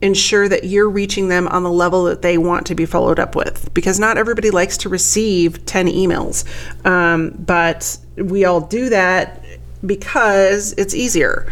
ensure 0.06 0.48
that 0.48 0.63
you're 0.65 0.89
reaching 0.89 1.28
them 1.28 1.48
on 1.48 1.63
the 1.63 1.72
level 1.72 2.06
that 2.06 2.22
they 2.22 2.38
want 2.38 2.68
to 2.68 2.76
be 2.76 2.86
followed 2.86 3.20
up 3.20 3.36
with. 3.36 3.74
Because 3.74 4.00
not 4.00 4.18
everybody 4.18 4.52
likes 4.52 4.78
to 4.78 4.89
receive 4.89 5.65
10 5.65 5.88
emails. 5.88 6.46
Um, 6.86 7.32
but 7.32 7.98
we 8.15 8.46
all 8.46 8.62
do 8.62 8.89
that 8.89 9.44
because 9.86 10.74
it's 10.74 10.94
easier. 10.94 11.52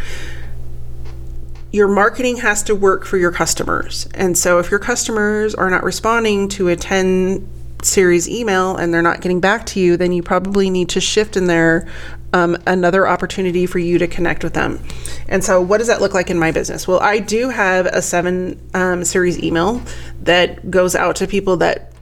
Your 1.71 1.87
marketing 1.87 2.37
has 2.37 2.61
to 2.63 2.75
work 2.75 3.05
for 3.05 3.17
your 3.17 3.31
customers. 3.31 4.07
And 4.13 4.37
so 4.37 4.59
if 4.59 4.69
your 4.69 4.79
customers 4.79 5.55
are 5.55 5.69
not 5.69 5.83
responding 5.83 6.47
to 6.49 6.69
a 6.69 6.75
10 6.75 7.49
series 7.81 8.29
email 8.29 8.77
and 8.77 8.93
they're 8.93 9.01
not 9.01 9.19
getting 9.19 9.41
back 9.41 9.65
to 9.65 9.77
you 9.77 9.97
then 9.97 10.13
you 10.13 10.23
probably 10.23 10.69
need 10.69 10.87
to 10.87 11.01
shift 11.01 11.35
in 11.35 11.47
there 11.47 11.85
um, 12.33 12.57
another 12.65 13.07
opportunity 13.07 13.65
for 13.65 13.79
you 13.79 13.97
to 13.99 14.07
connect 14.07 14.43
with 14.43 14.53
them. 14.53 14.83
And 15.27 15.43
so, 15.43 15.61
what 15.61 15.77
does 15.77 15.87
that 15.87 16.01
look 16.01 16.13
like 16.13 16.29
in 16.29 16.37
my 16.37 16.51
business? 16.51 16.87
Well, 16.87 16.99
I 16.99 17.19
do 17.19 17.49
have 17.49 17.85
a 17.85 18.01
seven 18.01 18.59
um, 18.73 19.05
series 19.05 19.41
email 19.41 19.81
that 20.23 20.69
goes 20.69 20.95
out 20.95 21.15
to 21.17 21.27
people 21.27 21.57
that 21.57 21.93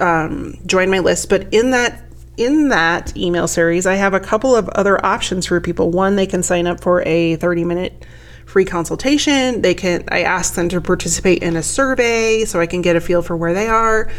um, 0.00 0.58
join 0.66 0.90
my 0.90 0.98
list, 0.98 1.28
but 1.28 1.52
in 1.52 1.70
that 1.70 2.00
in 2.36 2.68
that 2.70 3.16
email 3.16 3.46
series, 3.46 3.86
I 3.86 3.94
have 3.94 4.12
a 4.12 4.18
couple 4.18 4.56
of 4.56 4.68
other 4.70 5.04
options 5.06 5.46
for 5.46 5.60
people. 5.60 5.90
One, 5.90 6.16
they 6.16 6.26
can 6.26 6.42
sign 6.42 6.66
up 6.66 6.80
for 6.80 7.02
a 7.02 7.36
30 7.36 7.64
minute 7.64 8.04
free 8.46 8.64
consultation. 8.64 9.62
They 9.62 9.74
can 9.74 10.04
I 10.08 10.22
ask 10.22 10.54
them 10.54 10.68
to 10.70 10.80
participate 10.80 11.42
in 11.42 11.56
a 11.56 11.62
survey 11.62 12.44
so 12.44 12.60
I 12.60 12.66
can 12.66 12.82
get 12.82 12.96
a 12.96 13.00
feel 13.00 13.22
for 13.22 13.36
where 13.36 13.54
they 13.54 13.68
are. 13.68 14.10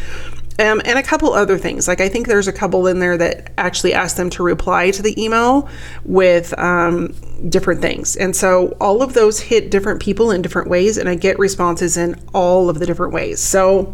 Um, 0.57 0.81
and 0.85 0.97
a 0.97 1.03
couple 1.03 1.33
other 1.33 1.57
things. 1.57 1.85
Like 1.85 1.99
I 1.99 2.07
think 2.07 2.27
there's 2.27 2.47
a 2.47 2.53
couple 2.53 2.87
in 2.87 2.99
there 2.99 3.17
that 3.17 3.51
actually 3.57 3.93
ask 3.93 4.15
them 4.15 4.29
to 4.31 4.43
reply 4.43 4.89
to 4.91 5.01
the 5.01 5.21
email 5.21 5.67
with 6.05 6.57
um, 6.57 7.13
different 7.49 7.81
things. 7.81 8.15
And 8.15 8.33
so 8.33 8.69
all 8.79 9.01
of 9.01 9.13
those 9.13 9.39
hit 9.39 9.69
different 9.69 10.01
people 10.01 10.31
in 10.31 10.41
different 10.41 10.69
ways, 10.69 10.97
and 10.97 11.09
I 11.09 11.15
get 11.15 11.37
responses 11.39 11.97
in 11.97 12.15
all 12.33 12.69
of 12.69 12.79
the 12.79 12.85
different 12.85 13.11
ways. 13.11 13.41
So 13.41 13.93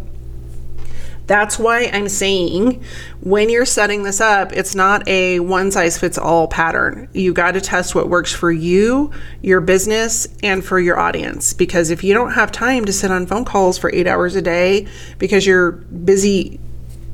that's 1.31 1.57
why 1.57 1.89
I'm 1.93 2.09
saying 2.09 2.83
when 3.21 3.49
you're 3.49 3.65
setting 3.65 4.03
this 4.03 4.19
up, 4.19 4.51
it's 4.51 4.75
not 4.75 5.07
a 5.07 5.39
one 5.39 5.71
size 5.71 5.97
fits 5.97 6.17
all 6.17 6.49
pattern. 6.49 7.07
You 7.13 7.31
got 7.31 7.53
to 7.53 7.61
test 7.61 7.95
what 7.95 8.09
works 8.09 8.33
for 8.33 8.51
you, 8.51 9.11
your 9.41 9.61
business, 9.61 10.27
and 10.43 10.61
for 10.61 10.77
your 10.77 10.99
audience. 10.99 11.53
Because 11.53 11.89
if 11.89 12.03
you 12.03 12.13
don't 12.13 12.33
have 12.33 12.51
time 12.51 12.83
to 12.83 12.91
sit 12.91 13.11
on 13.11 13.27
phone 13.27 13.45
calls 13.45 13.77
for 13.77 13.89
eight 13.93 14.07
hours 14.07 14.35
a 14.35 14.41
day 14.41 14.87
because 15.19 15.47
you're 15.47 15.71
busy, 15.71 16.59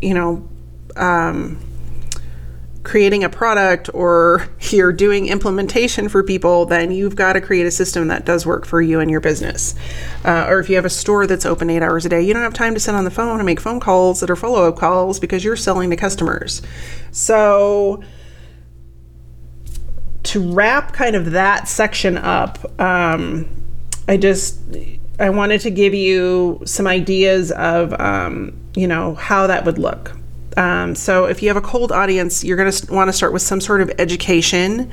you 0.02 0.16
know, 0.16 0.50
um, 0.96 1.60
creating 2.88 3.22
a 3.22 3.30
product 3.30 3.90
or 3.94 4.48
you're 4.72 4.94
doing 4.94 5.28
implementation 5.28 6.08
for 6.08 6.24
people, 6.24 6.66
then 6.66 6.90
you've 6.90 7.18
got 7.18 7.34
to 7.34 7.42
create 7.42 7.68
a 7.68 7.72
system 7.72 8.08
that 8.08 8.26
does 8.26 8.46
work 8.46 8.66
for 8.66 8.82
you 8.82 9.02
and 9.02 9.12
your 9.12 9.20
business. 9.20 9.76
Uh, 10.24 10.46
or 10.48 10.60
if 10.60 10.70
you 10.70 10.76
have 10.76 10.86
a 10.86 10.90
store 10.90 11.28
that's 11.28 11.46
open 11.46 11.70
eight 11.70 11.84
hours 11.84 12.06
a 12.06 12.10
day, 12.10 12.22
you 12.22 12.34
don't 12.34 12.44
have 12.44 12.54
time 12.54 12.74
to 12.74 12.80
sit 12.80 12.96
on 12.96 13.04
the 13.04 13.12
phone 13.12 13.40
and 13.40 13.46
make 13.46 13.60
phone 13.60 13.82
calls 13.82 14.22
that 14.22 14.30
are 14.30 14.38
follow 14.38 14.70
up 14.70 14.78
calls 14.78 15.20
because 15.20 15.44
you're 15.44 15.58
selling 15.58 15.90
to 15.90 15.98
customers. 15.98 16.62
So, 17.12 18.02
to 20.24 20.54
wrap 20.54 20.94
kind 20.94 21.16
of 21.16 21.32
that 21.32 21.68
section 21.68 22.18
up, 22.18 22.80
um, 22.80 23.50
I 24.08 24.16
just 24.16 24.60
I 25.20 25.30
wanted 25.30 25.60
to 25.62 25.72
give 25.72 25.94
you 25.94 26.62
some 26.64 26.88
ideas 26.88 27.52
of 27.52 27.94
um, 28.00 28.58
you 28.76 28.88
know 28.88 29.16
how 29.16 29.48
that 29.48 29.66
would 29.66 29.78
look. 29.78 30.18
Um, 30.58 30.96
so 30.96 31.26
if 31.26 31.42
you 31.42 31.48
have 31.50 31.56
a 31.56 31.62
cold 31.62 31.92
audience, 31.92 32.44
you're 32.44 32.58
going 32.58 32.72
to 32.72 32.94
want 32.94 33.08
to 33.08 33.14
start 33.14 33.32
with 33.32 33.44
some 33.44 33.62
sort 33.62 33.80
of 33.80 33.92
education, 34.00 34.92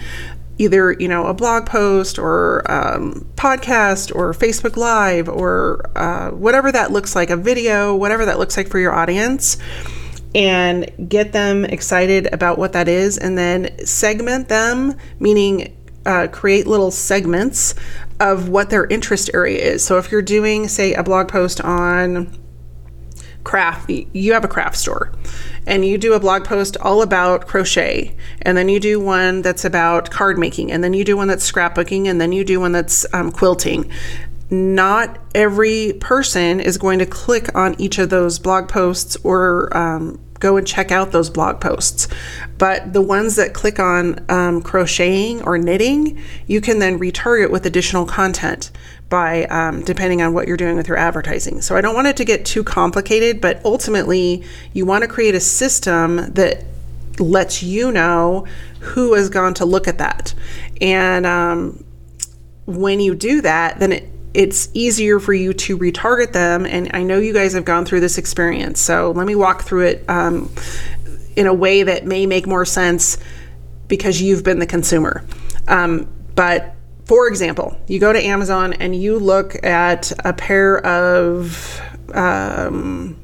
either 0.59 0.93
you 0.93 1.09
know 1.09 1.27
a 1.27 1.35
blog 1.35 1.67
post 1.67 2.19
or 2.19 2.71
um, 2.71 3.27
podcast 3.35 4.15
or 4.15 4.33
Facebook 4.33 4.77
Live 4.77 5.29
or 5.29 5.91
uh, 5.97 6.31
whatever 6.31 6.71
that 6.71 6.93
looks 6.93 7.17
like, 7.17 7.31
a 7.31 7.37
video, 7.37 7.97
whatever 7.97 8.27
that 8.27 8.39
looks 8.39 8.57
like 8.57 8.69
for 8.69 8.79
your 8.79 8.93
audience. 8.95 9.57
And 10.35 11.09
get 11.09 11.33
them 11.33 11.65
excited 11.65 12.27
about 12.33 12.59
what 12.59 12.73
that 12.73 12.89
is, 12.89 13.19
and 13.19 13.39
then 13.39 13.87
segment 13.87 14.49
them, 14.49 14.97
meaning 15.21 15.77
uh, 16.05 16.27
create 16.27 16.67
little 16.67 16.91
segments 16.91 17.77
of 18.19 18.49
what 18.49 18.69
their 18.69 18.85
interest 18.87 19.31
area 19.33 19.63
is. 19.63 19.85
So 19.85 19.97
if 19.97 20.11
you're 20.11 20.23
doing, 20.23 20.67
say, 20.67 20.93
a 20.95 21.05
blog 21.05 21.29
post 21.29 21.61
on 21.61 22.37
craft, 23.45 23.91
you 23.91 24.33
have 24.33 24.45
a 24.45 24.49
craft 24.49 24.77
store 24.77 25.13
and 25.67 25.85
you 25.85 25.99
do 25.99 26.13
a 26.13 26.21
blog 26.21 26.45
post 26.45 26.77
all 26.79 27.03
about 27.03 27.47
crochet, 27.47 28.15
and 28.43 28.57
then 28.57 28.69
you 28.69 28.81
do 28.81 29.01
one 29.01 29.43
that's 29.43 29.65
about 29.65 30.11
card 30.11 30.39
making, 30.39 30.71
and 30.71 30.83
then 30.83 30.95
you 30.95 31.05
do 31.05 31.17
one 31.17 31.29
that's 31.29 31.51
scrapbooking, 31.51 32.07
and 32.07 32.21
then 32.21 32.33
you 32.33 32.45
do 32.45 32.61
one 32.61 32.73
that's 32.73 33.07
um, 33.15 33.31
quilting. 33.31 33.91
Not 34.51 35.19
every 35.35 35.95
person 36.01 36.61
is 36.61 36.79
going 36.79 36.99
to 36.99 37.07
click 37.07 37.55
on 37.57 37.81
each 37.81 37.99
of 37.99 38.11
those 38.11 38.39
blog 38.39 38.69
posts 38.69 39.17
or 39.25 39.75
um, 39.77 40.21
go 40.45 40.59
and 40.59 40.67
check 40.67 40.93
out 40.93 41.11
those 41.11 41.31
blog 41.31 41.59
posts. 41.59 42.07
But 42.59 42.93
the 42.93 43.01
ones 43.01 43.37
that 43.37 43.55
click 43.55 43.79
on 43.81 44.23
um, 44.29 44.61
crocheting 44.61 45.43
or 45.43 45.57
knitting, 45.57 46.23
you 46.47 46.61
can 46.61 46.81
then 46.81 46.99
retarget 46.99 47.51
with 47.51 47.65
additional 47.65 48.05
content 48.05 48.71
by 49.09 49.45
um, 49.47 49.83
depending 49.85 50.21
on 50.21 50.35
what 50.35 50.47
you're 50.47 50.59
doing 50.59 50.77
with 50.77 50.87
your 50.87 50.99
advertising. 50.99 51.63
So 51.63 51.77
I 51.77 51.81
don't 51.81 51.95
want 51.95 52.09
it 52.09 52.17
to 52.19 52.27
get 52.27 52.45
too 52.45 52.63
complicated, 52.63 53.41
but 53.41 53.65
ultimately, 53.65 54.45
you 54.75 54.85
want 54.85 55.01
to 55.03 55.09
create 55.09 55.35
a 55.35 55.41
system 55.41 56.17
that 56.35 56.63
lets 57.19 57.63
you 57.63 57.91
know 57.91 58.47
who 58.81 59.15
has 59.15 59.31
gone 59.31 59.55
to 59.55 59.65
look 59.65 59.89
at 59.89 59.97
that. 59.97 60.35
And 60.83 61.25
um, 61.25 61.85
when 62.67 63.01
you 63.01 63.15
do 63.15 63.41
that, 63.41 63.79
then 63.79 63.93
it 63.93 64.14
it's 64.35 64.69
easier 64.75 65.21
for 65.21 65.33
you 65.33 65.53
to 65.55 65.79
retarget 65.79 66.33
them. 66.33 66.67
And 66.67 66.91
I 66.93 67.05
know 67.05 67.19
you 67.19 67.33
guys 67.33 67.53
have 67.55 67.65
gone 67.65 67.85
through 67.85 68.01
this 68.01 68.19
experience. 68.19 68.81
So 68.81 69.13
let 69.13 69.27
me 69.27 69.37
walk 69.37 69.63
through 69.63 69.87
it 69.87 70.05
um, 70.11 70.53
in 71.37 71.47
a 71.47 71.55
way 71.55 71.85
that 71.85 72.05
may 72.05 72.27
make 72.27 72.47
more 72.47 72.65
sense 72.65 73.17
because 73.89 74.21
you've 74.21 74.43
been 74.43 74.59
the 74.59 74.67
consumer. 74.67 75.25
Um, 75.69 76.09
but 76.35 76.75
for 77.05 77.29
example, 77.29 77.79
you 77.87 78.01
go 78.01 78.13
to 78.13 78.23
Amazon 78.23 78.73
and 78.75 78.95
you 78.95 79.19
look 79.19 79.65
at 79.65 80.13
a 80.25 80.33
pair 80.33 80.85
of 80.85 81.81
um, 82.13 83.17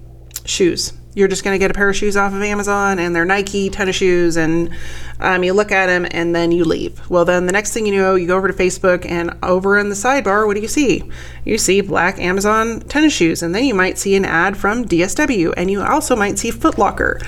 shoes. 0.44 0.92
You're 1.14 1.28
just 1.28 1.42
going 1.42 1.54
to 1.54 1.58
get 1.58 1.70
a 1.70 1.74
pair 1.74 1.88
of 1.88 1.96
shoes 1.96 2.16
off 2.16 2.32
of 2.32 2.40
Amazon 2.42 2.98
and 2.98 3.14
they're 3.14 3.24
Nike 3.24 3.68
tennis 3.68 3.96
shoes, 3.96 4.36
and 4.36 4.70
um, 5.18 5.42
you 5.42 5.52
look 5.52 5.72
at 5.72 5.86
them 5.86 6.06
and 6.10 6.34
then 6.34 6.52
you 6.52 6.64
leave. 6.64 7.08
Well, 7.10 7.24
then 7.24 7.46
the 7.46 7.52
next 7.52 7.72
thing 7.72 7.86
you 7.86 7.96
know, 7.96 8.14
you 8.14 8.26
go 8.26 8.36
over 8.36 8.48
to 8.48 8.54
Facebook 8.54 9.04
and 9.04 9.36
over 9.42 9.76
in 9.78 9.88
the 9.88 9.94
sidebar, 9.94 10.46
what 10.46 10.54
do 10.54 10.60
you 10.60 10.68
see? 10.68 11.02
You 11.44 11.58
see 11.58 11.80
black 11.80 12.20
Amazon 12.20 12.80
tennis 12.80 13.12
shoes, 13.12 13.42
and 13.42 13.54
then 13.54 13.64
you 13.64 13.74
might 13.74 13.98
see 13.98 14.14
an 14.14 14.24
ad 14.24 14.56
from 14.56 14.84
DSW, 14.84 15.54
and 15.56 15.70
you 15.70 15.82
also 15.82 16.14
might 16.14 16.38
see 16.38 16.52
Footlocker 16.52 17.24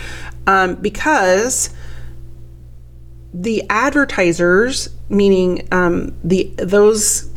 um, 0.47 0.77
because 0.77 1.71
the 3.35 3.65
advertisers, 3.71 4.91
meaning 5.09 5.67
um, 5.73 6.15
the 6.23 6.53
those 6.57 7.31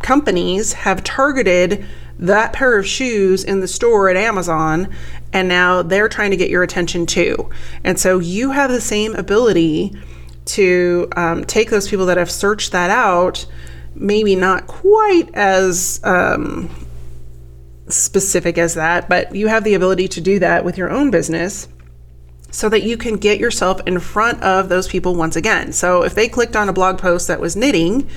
companies, 0.00 0.72
have 0.72 1.02
targeted 1.02 1.86
that 2.20 2.52
pair 2.52 2.78
of 2.78 2.86
shoes 2.86 3.42
in 3.42 3.60
the 3.60 3.68
store 3.68 4.08
at 4.08 4.16
Amazon, 4.16 4.88
and 5.32 5.48
now 5.48 5.82
they're 5.82 6.08
trying 6.08 6.30
to 6.30 6.36
get 6.36 6.50
your 6.50 6.62
attention 6.62 7.06
too. 7.06 7.50
And 7.82 7.98
so 7.98 8.18
you 8.18 8.50
have 8.50 8.70
the 8.70 8.80
same 8.80 9.14
ability 9.14 9.96
to 10.44 11.08
um, 11.16 11.44
take 11.44 11.70
those 11.70 11.88
people 11.88 12.06
that 12.06 12.18
have 12.18 12.30
searched 12.30 12.72
that 12.72 12.90
out, 12.90 13.46
maybe 13.94 14.36
not 14.36 14.66
quite 14.66 15.30
as 15.34 16.00
um, 16.04 16.68
specific 17.88 18.58
as 18.58 18.74
that, 18.74 19.08
but 19.08 19.34
you 19.34 19.48
have 19.48 19.64
the 19.64 19.74
ability 19.74 20.08
to 20.08 20.20
do 20.20 20.38
that 20.40 20.64
with 20.64 20.76
your 20.76 20.90
own 20.90 21.10
business 21.10 21.68
so 22.50 22.68
that 22.68 22.82
you 22.82 22.96
can 22.96 23.16
get 23.16 23.38
yourself 23.38 23.80
in 23.86 23.98
front 23.98 24.42
of 24.42 24.68
those 24.68 24.88
people 24.88 25.14
once 25.14 25.36
again. 25.36 25.72
So 25.72 26.02
if 26.02 26.14
they 26.14 26.28
clicked 26.28 26.56
on 26.56 26.68
a 26.68 26.72
blog 26.72 26.98
post 26.98 27.28
that 27.28 27.40
was 27.40 27.56
knitting 27.56 28.10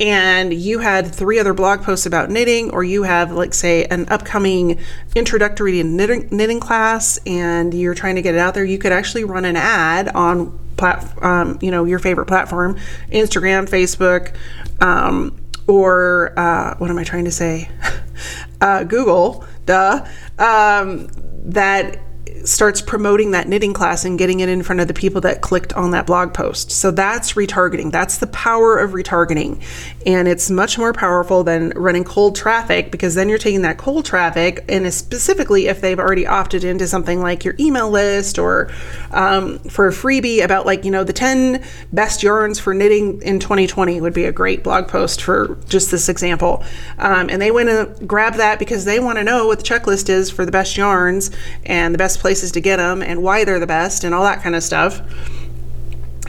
and 0.00 0.52
you 0.52 0.80
had 0.80 1.14
three 1.14 1.38
other 1.38 1.54
blog 1.54 1.82
posts 1.82 2.06
about 2.06 2.30
knitting, 2.30 2.70
or 2.70 2.82
you 2.82 3.04
have, 3.04 3.32
like, 3.32 3.54
say, 3.54 3.84
an 3.84 4.06
upcoming 4.08 4.80
introductory 5.14 5.82
knitting, 5.82 6.28
knitting 6.30 6.60
class, 6.60 7.18
and 7.26 7.72
you're 7.72 7.94
trying 7.94 8.16
to 8.16 8.22
get 8.22 8.34
it 8.34 8.38
out 8.38 8.54
there, 8.54 8.64
you 8.64 8.78
could 8.78 8.92
actually 8.92 9.24
run 9.24 9.44
an 9.44 9.56
ad 9.56 10.08
on 10.08 10.58
plat- 10.76 11.22
um, 11.22 11.58
you 11.60 11.70
know, 11.70 11.84
your 11.84 11.98
favorite 11.98 12.26
platform, 12.26 12.76
Instagram, 13.10 13.68
Facebook, 13.68 14.34
um, 14.80 15.40
or 15.66 16.32
uh, 16.36 16.74
what 16.78 16.90
am 16.90 16.98
I 16.98 17.04
trying 17.04 17.24
to 17.24 17.30
say? 17.30 17.68
uh, 18.60 18.84
Google, 18.84 19.44
duh. 19.66 20.04
Um, 20.38 21.08
that 21.46 22.00
starts 22.44 22.80
promoting 22.80 23.30
that 23.30 23.48
knitting 23.48 23.72
class 23.72 24.04
and 24.04 24.18
getting 24.18 24.40
it 24.40 24.48
in 24.48 24.62
front 24.62 24.80
of 24.80 24.88
the 24.88 24.94
people 24.94 25.20
that 25.22 25.40
clicked 25.40 25.72
on 25.72 25.90
that 25.92 26.06
blog 26.06 26.34
post. 26.34 26.70
So 26.70 26.90
that's 26.90 27.32
retargeting. 27.32 27.90
That's 27.90 28.18
the 28.18 28.26
power 28.28 28.78
of 28.78 28.92
retargeting. 28.92 29.62
And 30.06 30.28
it's 30.28 30.50
much 30.50 30.78
more 30.78 30.92
powerful 30.92 31.42
than 31.44 31.70
running 31.70 32.04
cold 32.04 32.36
traffic 32.36 32.90
because 32.90 33.14
then 33.14 33.28
you're 33.28 33.38
taking 33.38 33.62
that 33.62 33.78
cold 33.78 34.04
traffic, 34.04 34.64
and 34.68 34.92
specifically 34.92 35.66
if 35.68 35.80
they've 35.80 35.98
already 35.98 36.26
opted 36.26 36.64
into 36.64 36.86
something 36.86 37.20
like 37.20 37.44
your 37.44 37.54
email 37.58 37.90
list 37.90 38.38
or 38.38 38.70
um, 39.10 39.58
for 39.60 39.88
a 39.88 39.92
freebie 39.92 40.44
about, 40.44 40.66
like, 40.66 40.84
you 40.84 40.90
know, 40.90 41.04
the 41.04 41.12
10 41.12 41.64
best 41.92 42.22
yarns 42.22 42.60
for 42.60 42.74
knitting 42.74 43.22
in 43.22 43.38
2020 43.38 44.00
would 44.00 44.14
be 44.14 44.24
a 44.24 44.32
great 44.32 44.62
blog 44.62 44.88
post 44.88 45.22
for 45.22 45.58
just 45.68 45.90
this 45.90 46.08
example. 46.08 46.62
Um, 46.98 47.28
and 47.30 47.40
they 47.40 47.50
went 47.50 47.68
and 47.68 48.08
grab 48.08 48.34
that 48.34 48.58
because 48.58 48.84
they 48.84 49.00
want 49.00 49.18
to 49.18 49.24
know 49.24 49.46
what 49.46 49.58
the 49.58 49.64
checklist 49.64 50.08
is 50.08 50.30
for 50.30 50.44
the 50.44 50.52
best 50.52 50.76
yarns 50.76 51.30
and 51.64 51.94
the 51.94 51.98
best 51.98 52.18
place 52.20 52.33
places 52.34 52.50
to 52.50 52.60
get 52.60 52.78
them 52.78 53.00
and 53.00 53.22
why 53.22 53.44
they're 53.44 53.60
the 53.60 53.66
best 53.66 54.02
and 54.02 54.12
all 54.12 54.24
that 54.24 54.42
kind 54.42 54.56
of 54.56 54.62
stuff. 54.62 55.00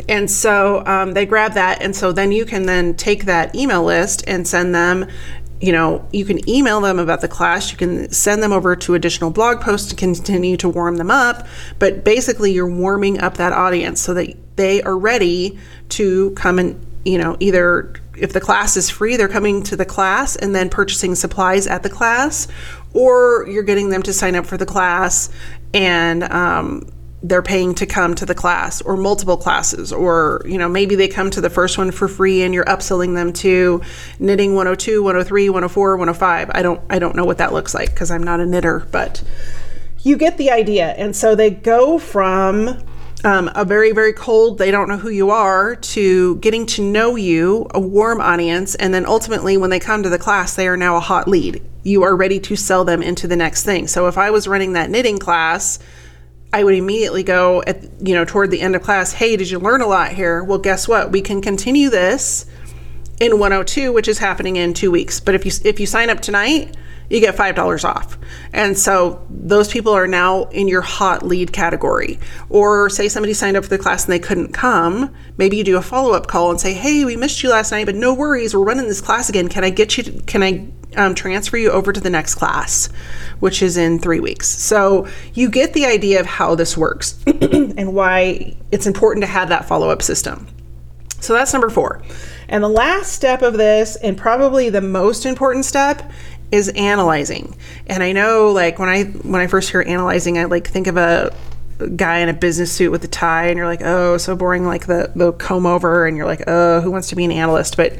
And 0.08 0.30
so 0.30 0.86
um, 0.86 1.14
they 1.14 1.26
grab 1.26 1.54
that, 1.54 1.82
and 1.82 1.96
so 1.96 2.12
then 2.12 2.32
you 2.32 2.46
can 2.46 2.68
then 2.68 2.94
take 2.96 3.26
that 3.26 3.56
email 3.56 3.84
list 3.84 4.24
and 4.28 4.48
send 4.48 4.76
them. 4.76 5.08
You 5.60 5.72
know, 5.72 6.08
you 6.12 6.26
can 6.26 6.48
email 6.48 6.80
them 6.82 7.00
about 7.00 7.22
the 7.22 7.28
class. 7.28 7.72
You 7.72 7.78
can 7.78 8.12
send 8.12 8.44
them 8.44 8.52
over 8.52 8.76
to 8.76 8.94
additional 8.94 9.32
blog 9.32 9.62
posts 9.62 9.90
to 9.90 9.96
continue 9.96 10.58
to 10.58 10.70
warm 10.70 10.98
them 10.98 11.10
up. 11.10 11.48
But 11.80 12.04
basically, 12.04 12.52
you're 12.52 12.70
warming 12.70 13.20
up 13.20 13.38
that 13.38 13.54
audience 13.54 14.00
so 14.00 14.14
that 14.14 14.36
they 14.58 14.84
are 14.84 14.98
ready 14.98 15.58
to 15.90 16.32
come 16.32 16.60
and, 16.60 16.86
you 17.04 17.18
know, 17.18 17.36
either 17.40 17.94
if 18.18 18.32
the 18.32 18.42
class 18.42 18.78
is 18.78 18.90
free, 18.90 19.18
they're 19.18 19.28
coming 19.28 19.64
to 19.64 19.76
the 19.76 19.86
class 19.86 20.36
and 20.36 20.54
then 20.54 20.70
purchasing 20.70 21.16
supplies 21.16 21.68
at 21.68 21.84
the 21.84 21.90
class, 21.90 22.48
or 22.94 23.46
you're 23.50 23.64
getting 23.64 23.90
them 23.90 24.04
to 24.04 24.14
sign 24.14 24.36
up 24.36 24.46
for 24.46 24.58
the 24.58 24.66
class 24.66 25.30
and 25.76 26.24
um, 26.24 26.90
they're 27.22 27.44
paying 27.44 27.76
to 27.76 27.86
come 27.86 28.16
to 28.16 28.26
the 28.26 28.34
class 28.34 28.82
or 28.82 28.98
multiple 28.98 29.38
classes 29.38 29.94
or 29.94 30.42
you 30.46 30.58
know 30.58 30.70
maybe 30.70 30.96
they 30.96 31.08
come 31.08 31.30
to 31.30 31.42
the 31.42 31.50
first 31.50 31.78
one 31.78 31.92
for 31.92 32.08
free 32.08 32.42
and 32.42 32.54
you're 32.54 32.66
upselling 32.66 33.14
them 33.14 33.34
to 33.34 33.82
knitting 34.20 34.56
102 34.56 35.04
103 35.04 35.50
104 35.50 35.98
105 35.98 36.52
i 36.54 36.62
don't 36.62 36.82
i 36.90 36.98
don't 36.98 37.16
know 37.16 37.26
what 37.26 37.38
that 37.38 37.54
looks 37.54 37.74
like 37.74 37.90
because 37.90 38.12
i'm 38.12 38.24
not 38.24 38.40
a 38.40 38.46
knitter 38.46 38.88
but 38.92 39.24
you 40.06 40.16
get 40.18 40.38
the 40.38 40.52
idea. 40.52 40.92
And 40.92 41.16
so 41.16 41.36
they 41.36 41.50
go 41.50 41.98
from 41.98 42.78
um, 43.24 43.50
a 43.56 43.66
very 43.66 43.92
very 43.92 44.14
cold 44.14 44.60
they 44.60 44.70
don't 44.70 44.88
know 44.88 44.98
who 44.98 45.10
you 45.10 45.32
are 45.32 45.76
to 45.76 46.36
getting 46.36 46.68
to 46.68 46.84
know 46.84 47.16
you 47.16 47.66
a 47.72 47.80
warm 47.80 48.22
audience 48.22 48.76
and 48.76 48.94
then 48.94 49.04
ultimately 49.08 49.58
when 49.58 49.72
they 49.72 49.80
come 49.80 50.04
to 50.04 50.10
the 50.10 50.20
class 50.20 50.56
they 50.56 50.68
are 50.68 50.78
now 50.78 50.96
a 50.96 51.00
hot 51.00 51.28
lead 51.28 51.64
you 51.86 52.04
are 52.04 52.16
ready 52.16 52.40
to 52.40 52.56
sell 52.56 52.84
them 52.84 53.02
into 53.02 53.28
the 53.28 53.36
next 53.36 53.64
thing. 53.64 53.88
So 53.88 54.08
if 54.08 54.18
I 54.18 54.32
was 54.32 54.48
running 54.48 54.74
that 54.74 54.90
knitting 54.90 55.20
class, 55.20 55.80
I 56.52 56.64
would 56.64 56.76
immediately 56.76 57.24
go 57.24 57.64
at 57.68 57.84
you 58.06 58.16
know 58.16 58.26
toward 58.26 58.52
the 58.52 58.60
end 58.60 58.76
of 58.76 58.82
class, 58.82 59.14
"Hey, 59.14 59.38
did 59.38 59.50
you 59.50 59.60
learn 59.60 59.82
a 59.82 59.88
lot 59.88 60.12
here?" 60.12 60.44
Well, 60.44 60.58
guess 60.58 60.88
what? 60.88 61.12
We 61.12 61.22
can 61.22 61.42
continue 61.42 61.90
this 61.90 62.46
in 63.20 63.40
102, 63.40 63.94
which 63.94 64.08
is 64.08 64.18
happening 64.18 64.56
in 64.56 64.74
2 64.74 64.90
weeks. 64.92 65.20
But 65.20 65.36
if 65.36 65.46
you 65.46 65.52
if 65.64 65.80
you 65.80 65.86
sign 65.86 66.10
up 66.10 66.22
tonight, 66.22 66.76
you 67.10 67.20
get 67.20 67.36
$5 67.36 67.86
off. 67.86 68.18
And 68.52 68.78
so 68.78 69.26
those 69.30 69.68
people 69.68 69.94
are 69.94 70.08
now 70.08 70.46
in 70.46 70.68
your 70.68 70.82
hot 70.82 71.22
lead 71.24 71.54
category. 71.54 72.20
Or 72.50 72.90
say 72.90 73.10
somebody 73.10 73.34
signed 73.34 73.56
up 73.56 73.64
for 73.64 73.70
the 73.70 73.78
class 73.78 74.06
and 74.06 74.14
they 74.14 74.20
couldn't 74.20 74.54
come, 74.54 75.12
maybe 75.38 75.58
you 75.58 75.64
do 75.64 75.78
a 75.78 75.84
follow-up 75.84 76.26
call 76.26 76.50
and 76.50 76.60
say, 76.60 76.74
"Hey, 76.74 77.06
we 77.06 77.16
missed 77.16 77.44
you 77.44 77.50
last 77.50 77.72
night, 77.72 77.86
but 77.86 77.96
no 77.96 78.14
worries, 78.14 78.56
we're 78.56 78.64
running 78.64 78.88
this 78.88 79.02
class 79.02 79.30
again. 79.30 79.50
Can 79.50 79.64
I 79.64 79.70
get 79.70 79.98
you 79.98 80.04
to, 80.04 80.12
can 80.24 80.42
I 80.42 80.68
um, 80.96 81.16
transfer 81.16 81.58
you 81.58 81.72
over 81.72 81.92
to 81.92 82.00
the 82.00 82.10
next 82.10 82.36
class, 82.36 82.88
which 83.40 83.62
is 83.62 83.78
in 83.78 84.00
three 84.00 84.20
weeks. 84.20 84.48
So 84.48 85.08
you 85.34 85.50
get 85.50 85.74
the 85.74 85.86
idea 85.86 86.20
of 86.20 86.26
how 86.26 86.56
this 86.56 86.78
works 86.78 87.22
and 87.28 87.94
why 87.94 88.56
it's 88.72 88.88
important 88.88 89.24
to 89.24 89.28
have 89.28 89.50
that 89.50 89.66
follow 89.66 89.90
up 89.90 90.02
system. 90.02 90.48
So 91.20 91.34
that's 91.34 91.54
number 91.54 91.70
four. 91.70 92.02
And 92.50 92.64
the 92.64 92.70
last 92.70 93.14
step 93.14 93.42
of 93.42 93.54
this, 93.54 93.96
and 93.96 94.18
probably 94.18 94.70
the 94.70 94.82
most 94.82 95.26
important 95.26 95.66
step, 95.66 96.12
is 96.52 96.70
analyzing. 96.70 97.56
And 97.88 98.04
I 98.04 98.12
know 98.12 98.52
like 98.52 98.78
when 98.78 98.90
I 98.90 99.06
when 99.06 99.42
I 99.42 99.48
first 99.48 99.72
hear 99.72 99.82
analyzing, 99.82 100.38
I 100.38 100.46
like 100.46 100.68
think 100.68 100.88
of 100.88 100.98
a 100.98 101.36
guy 101.96 102.20
in 102.20 102.30
a 102.30 102.34
business 102.34 102.72
suit 102.72 102.92
with 102.92 103.04
a 103.04 103.08
tie 103.08 103.48
and 103.48 103.58
you're 103.58 103.66
like 103.66 103.82
oh 103.84 104.18
so 104.18 104.36
boring 104.36 104.66
like 104.66 104.88
the 104.88 105.12
the 105.16 105.34
comb 105.34 105.66
over 105.66 106.06
and 106.06 106.16
you're 106.16 106.26
like 106.26 106.44
oh 106.48 106.82
who 106.82 106.92
wants 106.92 107.10
to 107.10 107.16
be 107.16 107.26
an 107.26 107.32
analyst? 107.32 107.78
But 107.78 108.00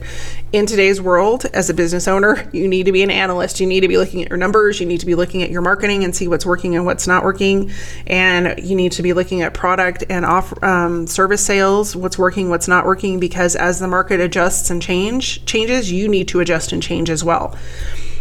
in 0.54 0.66
today's 0.66 1.02
world 1.02 1.46
as 1.54 1.70
a 1.70 1.74
business 1.74 2.08
owner 2.08 2.50
you 2.54 2.68
need 2.68 2.86
to 2.86 2.92
be 2.92 3.04
an 3.04 3.12
analyst. 3.12 3.60
You 3.60 3.68
need 3.68 3.82
to 3.82 3.88
be 3.88 3.98
looking 3.98 4.22
at 4.22 4.30
your 4.30 4.38
numbers. 4.38 4.80
You 4.80 4.86
need 4.86 5.00
to 5.00 5.06
be 5.06 5.16
looking 5.16 5.44
at 5.44 5.50
your 5.50 5.62
marketing 5.62 6.04
and 6.04 6.16
see 6.16 6.28
what's 6.28 6.46
working 6.46 6.76
and 6.76 6.86
what's 6.86 7.08
not 7.08 7.24
working. 7.24 7.72
And 8.08 8.60
you 8.64 8.76
need 8.76 8.94
to 8.94 9.04
be 9.04 9.14
looking 9.14 9.42
at 9.42 9.54
product 9.54 10.04
and 10.10 10.26
off 10.26 10.54
um, 10.64 11.08
service 11.08 11.46
sales 11.46 11.96
what's 11.96 12.18
working 12.18 12.50
what's 12.50 12.68
not 12.68 12.86
working 12.86 13.20
because 13.20 13.56
as 13.56 13.80
the 13.80 13.88
market 13.88 14.20
adjusts 14.20 14.70
and 14.70 14.82
change 14.82 15.44
changes 15.46 15.92
you 15.92 16.08
need 16.08 16.28
to 16.28 16.40
adjust 16.40 16.72
and 16.72 16.82
change 16.82 17.10
as 17.10 17.24
well 17.24 17.58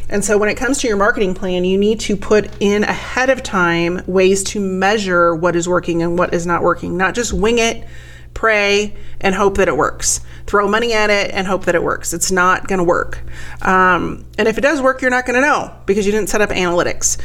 and 0.08 0.24
so 0.24 0.36
when 0.36 0.48
it 0.48 0.56
comes 0.56 0.78
to 0.80 0.88
your 0.88 0.96
marketing 0.96 1.34
plan, 1.34 1.64
you 1.64 1.78
need 1.78 2.00
to 2.00 2.16
put 2.16 2.50
in 2.60 2.84
ahead 2.84 3.30
of 3.30 3.42
time 3.42 4.02
ways 4.06 4.44
to 4.44 4.60
measure 4.60 5.34
what 5.34 5.56
is 5.56 5.68
working 5.68 6.02
and 6.02 6.18
what 6.18 6.34
is 6.34 6.46
not 6.46 6.62
working, 6.62 6.96
not 6.96 7.14
just 7.14 7.32
wing 7.32 7.58
it, 7.58 7.86
pray, 8.34 8.94
and 9.20 9.34
hope 9.34 9.56
that 9.56 9.68
it 9.68 9.76
works. 9.76 10.20
Throw 10.46 10.68
money 10.68 10.92
at 10.92 11.08
it 11.08 11.30
and 11.30 11.46
hope 11.46 11.64
that 11.64 11.74
it 11.74 11.82
works. 11.82 12.12
It's 12.12 12.30
not 12.30 12.68
going 12.68 12.78
to 12.78 12.84
work. 12.84 13.22
Um, 13.62 14.26
and 14.36 14.46
if 14.46 14.58
it 14.58 14.60
does 14.60 14.82
work, 14.82 15.00
you're 15.00 15.10
not 15.10 15.24
going 15.24 15.40
to 15.40 15.40
know 15.40 15.74
because 15.86 16.04
you 16.04 16.12
didn't 16.12 16.28
set 16.28 16.42
up 16.42 16.50
analytics. 16.50 17.18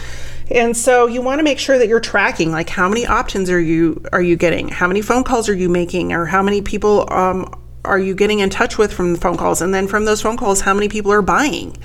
And 0.51 0.75
so 0.75 1.07
you 1.07 1.21
want 1.21 1.39
to 1.39 1.43
make 1.43 1.59
sure 1.59 1.77
that 1.77 1.87
you're 1.87 1.99
tracking 1.99 2.51
like 2.51 2.69
how 2.69 2.87
many 2.87 3.05
options 3.05 3.49
are 3.49 3.59
you 3.59 4.03
are 4.11 4.21
you 4.21 4.35
getting? 4.35 4.69
How 4.69 4.87
many 4.87 5.01
phone 5.01 5.23
calls 5.23 5.49
are 5.49 5.53
you 5.53 5.69
making 5.69 6.13
or 6.13 6.25
how 6.25 6.41
many 6.41 6.61
people 6.61 7.11
um, 7.13 7.53
are 7.85 7.99
you 7.99 8.15
getting 8.15 8.39
in 8.39 8.49
touch 8.49 8.77
with 8.77 8.91
from 8.91 9.13
the 9.13 9.19
phone 9.19 9.37
calls 9.37 9.61
and 9.61 9.73
then 9.73 9.87
from 9.87 10.05
those 10.05 10.21
phone 10.21 10.37
calls 10.37 10.61
how 10.61 10.73
many 10.73 10.89
people 10.89 11.11
are 11.11 11.21
buying? 11.21 11.77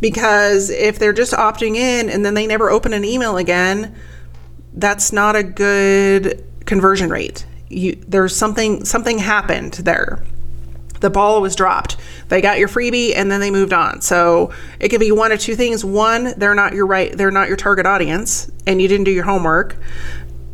Because 0.00 0.70
if 0.70 0.98
they're 0.98 1.12
just 1.12 1.32
opting 1.32 1.76
in 1.76 2.08
and 2.08 2.24
then 2.24 2.34
they 2.34 2.46
never 2.46 2.70
open 2.70 2.92
an 2.92 3.04
email 3.04 3.36
again, 3.36 3.94
that's 4.74 5.12
not 5.12 5.36
a 5.36 5.42
good 5.42 6.44
conversion 6.64 7.10
rate. 7.10 7.46
You, 7.68 7.96
there's 8.08 8.34
something 8.34 8.84
something 8.84 9.18
happened 9.18 9.74
there. 9.74 10.24
The 11.00 11.10
ball 11.10 11.40
was 11.40 11.56
dropped. 11.56 11.96
They 12.28 12.40
got 12.40 12.58
your 12.58 12.68
freebie 12.68 13.16
and 13.16 13.30
then 13.30 13.40
they 13.40 13.50
moved 13.50 13.72
on. 13.72 14.02
So 14.02 14.52
it 14.78 14.90
could 14.90 15.00
be 15.00 15.12
one 15.12 15.32
of 15.32 15.40
two 15.40 15.56
things. 15.56 15.84
One, 15.84 16.34
they're 16.36 16.54
not 16.54 16.74
your 16.74 16.86
right, 16.86 17.16
they're 17.16 17.30
not 17.30 17.48
your 17.48 17.56
target 17.56 17.86
audience, 17.86 18.50
and 18.66 18.82
you 18.82 18.88
didn't 18.88 19.04
do 19.04 19.10
your 19.10 19.24
homework 19.24 19.76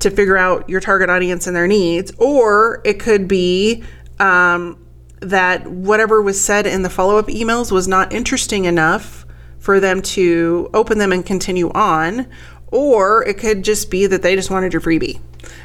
to 0.00 0.10
figure 0.10 0.36
out 0.36 0.68
your 0.68 0.80
target 0.80 1.10
audience 1.10 1.46
and 1.46 1.56
their 1.56 1.66
needs. 1.66 2.12
Or 2.18 2.80
it 2.84 3.00
could 3.00 3.26
be 3.26 3.82
um, 4.20 4.78
that 5.20 5.66
whatever 5.66 6.22
was 6.22 6.42
said 6.42 6.66
in 6.66 6.82
the 6.82 6.90
follow 6.90 7.18
up 7.18 7.26
emails 7.26 7.72
was 7.72 7.88
not 7.88 8.12
interesting 8.12 8.66
enough 8.66 9.25
for 9.66 9.80
them 9.80 10.00
to 10.00 10.70
open 10.74 10.98
them 10.98 11.10
and 11.10 11.26
continue 11.26 11.70
on, 11.72 12.28
or 12.68 13.24
it 13.26 13.36
could 13.36 13.64
just 13.64 13.90
be 13.90 14.06
that 14.06 14.22
they 14.22 14.36
just 14.36 14.48
wanted 14.48 14.72
your 14.72 14.80
freebie. 14.80 15.20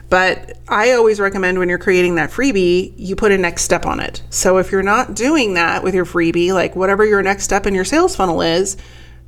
But 0.09 0.57
I 0.67 0.93
always 0.93 1.19
recommend 1.19 1.59
when 1.59 1.69
you're 1.69 1.77
creating 1.77 2.15
that 2.15 2.31
freebie, 2.31 2.93
you 2.97 3.15
put 3.15 3.31
a 3.31 3.37
next 3.37 3.61
step 3.61 3.85
on 3.85 3.99
it. 3.99 4.23
So 4.31 4.57
if 4.57 4.71
you're 4.71 4.81
not 4.81 5.13
doing 5.13 5.53
that 5.53 5.83
with 5.83 5.93
your 5.93 6.05
freebie, 6.05 6.51
like 6.51 6.75
whatever 6.75 7.05
your 7.05 7.21
next 7.21 7.43
step 7.43 7.67
in 7.67 7.75
your 7.75 7.85
sales 7.85 8.15
funnel 8.15 8.41
is, 8.41 8.75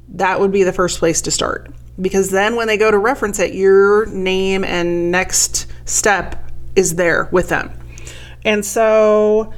that 0.08 0.40
would 0.40 0.52
be 0.52 0.64
the 0.64 0.74
first 0.74 0.98
place 0.98 1.22
to 1.22 1.30
start. 1.30 1.72
Because 2.02 2.32
then 2.32 2.56
when 2.56 2.66
they 2.66 2.78
go 2.78 2.90
to 2.90 2.98
reference 2.98 3.38
it, 3.38 3.54
your 3.54 4.08
name 4.08 4.64
and 4.64 5.12
next 5.12 5.68
step 5.86 6.52
is 6.76 6.96
there 6.96 7.30
with 7.32 7.50
them. 7.50 7.72
And 8.44 8.66
so 8.66 9.54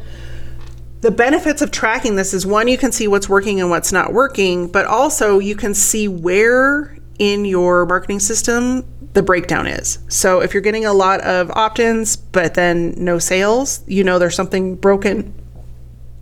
the 1.06 1.12
benefits 1.12 1.62
of 1.62 1.70
tracking 1.70 2.16
this 2.16 2.34
is 2.34 2.48
one, 2.48 2.68
you 2.68 2.80
can 2.80 2.92
see 2.92 3.08
what's 3.08 3.30
working 3.30 3.62
and 3.62 3.70
what's 3.70 3.92
not 3.92 4.12
working, 4.12 4.68
but 4.68 4.88
also 4.88 5.38
you 5.38 5.56
can 5.56 5.76
see 5.76 6.08
where 6.08 6.98
in 7.20 7.46
your 7.46 7.86
marketing 7.86 8.20
system 8.20 8.84
the 9.14 9.22
breakdown 9.22 9.68
is. 9.68 10.00
So 10.08 10.40
if 10.40 10.52
you're 10.52 10.64
getting 10.64 10.84
a 10.84 10.94
lot 10.94 11.22
of 11.22 11.52
opt 11.52 11.78
ins, 11.78 12.16
but 12.16 12.56
then 12.56 12.96
no 12.98 13.20
sales, 13.20 13.84
you 13.86 14.04
know 14.04 14.18
there's 14.18 14.34
something 14.34 14.78
broken 14.78 15.32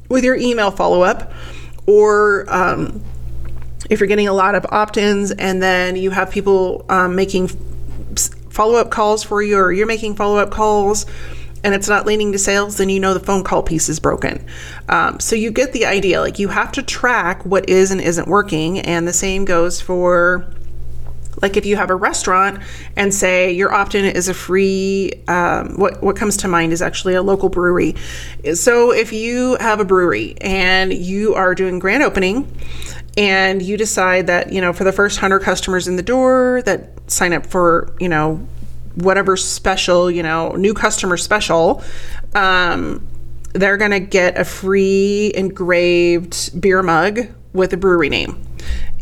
with 0.10 0.26
your 0.26 0.36
email 0.36 0.70
follow 0.70 1.02
up. 1.02 1.32
Or 1.88 2.44
um, 2.54 3.02
if 3.90 4.02
you're 4.02 4.08
getting 4.08 4.28
a 4.28 4.34
lot 4.34 4.54
of 4.54 4.66
opt 4.70 4.98
ins 4.98 5.32
and 5.32 5.64
then 5.64 5.96
you 5.96 6.12
have 6.12 6.30
people 6.30 6.86
um, 6.90 7.16
making 7.16 7.48
follow 8.50 8.76
up 8.76 8.92
calls 8.92 9.24
for 9.24 9.42
you, 9.42 9.58
or 9.58 9.72
you're 9.72 9.88
making 9.88 10.18
follow 10.18 10.40
up 10.40 10.52
calls 10.52 11.06
and 11.64 11.74
it's 11.74 11.88
not 11.88 12.06
leading 12.06 12.32
to 12.34 12.40
sales, 12.40 12.78
then 12.78 12.90
you 12.90 13.00
know 13.00 13.14
the 13.14 13.20
phone 13.20 13.44
call 13.44 13.64
piece 13.64 13.90
is 13.90 14.00
broken. 14.00 14.46
Um, 14.90 15.20
so 15.20 15.36
you 15.36 15.52
get 15.52 15.74
the 15.74 15.86
idea. 15.86 16.20
Like 16.20 16.40
you 16.40 16.50
have 16.50 16.72
to 16.74 16.84
track 16.84 17.46
what 17.46 17.70
is 17.70 17.92
and 17.92 18.02
isn't 18.02 18.28
working. 18.28 18.80
And 18.80 19.08
the 19.08 19.14
same 19.14 19.46
goes 19.46 19.82
for 19.82 20.48
like 21.42 21.58
if 21.58 21.66
you 21.66 21.76
have 21.76 21.90
a 21.90 21.96
restaurant 21.96 22.62
and 22.96 23.14
say 23.14 23.52
your 23.52 23.74
opt-in 23.74 24.06
is 24.06 24.30
a 24.30 24.34
free 24.34 25.12
um, 25.28 25.76
what 25.78 26.02
what 26.02 26.16
comes 26.16 26.38
to 26.38 26.48
mind 26.48 26.72
is 26.72 26.82
actually 26.82 27.16
a 27.16 27.22
local 27.22 27.50
brewery 27.50 27.96
so 28.54 28.92
if 28.92 29.12
you 29.12 29.58
have 29.60 29.80
a 29.80 29.86
brewery 29.86 30.36
and 30.42 30.94
you 30.94 31.34
are 31.34 31.56
doing 31.56 31.80
grand 31.80 32.04
opening 32.04 32.50
and 33.18 33.62
you 33.62 33.78
decide 33.78 34.28
that 34.28 34.54
you 34.54 34.62
know 34.62 34.74
for 34.74 34.84
the 34.84 34.92
first 34.92 35.18
100 35.18 35.40
customers 35.40 35.88
in 35.88 35.96
the 35.96 36.04
door 36.04 36.62
that 36.66 36.90
sign 37.12 37.34
up 37.34 37.46
for 37.46 37.96
you 38.00 38.10
know 38.10 38.48
whatever 38.96 39.36
special 39.36 40.10
you 40.12 40.24
know 40.24 40.52
new 40.56 40.74
customer 40.74 41.18
special 41.18 41.84
um, 42.36 43.06
they're 43.54 43.78
going 43.78 43.92
to 43.92 44.00
get 44.00 44.38
a 44.38 44.46
free 44.46 45.32
engraved 45.36 46.60
beer 46.60 46.82
mug 46.84 47.20
with 47.54 47.74
a 47.74 47.78
brewery 47.78 48.10
name 48.10 48.44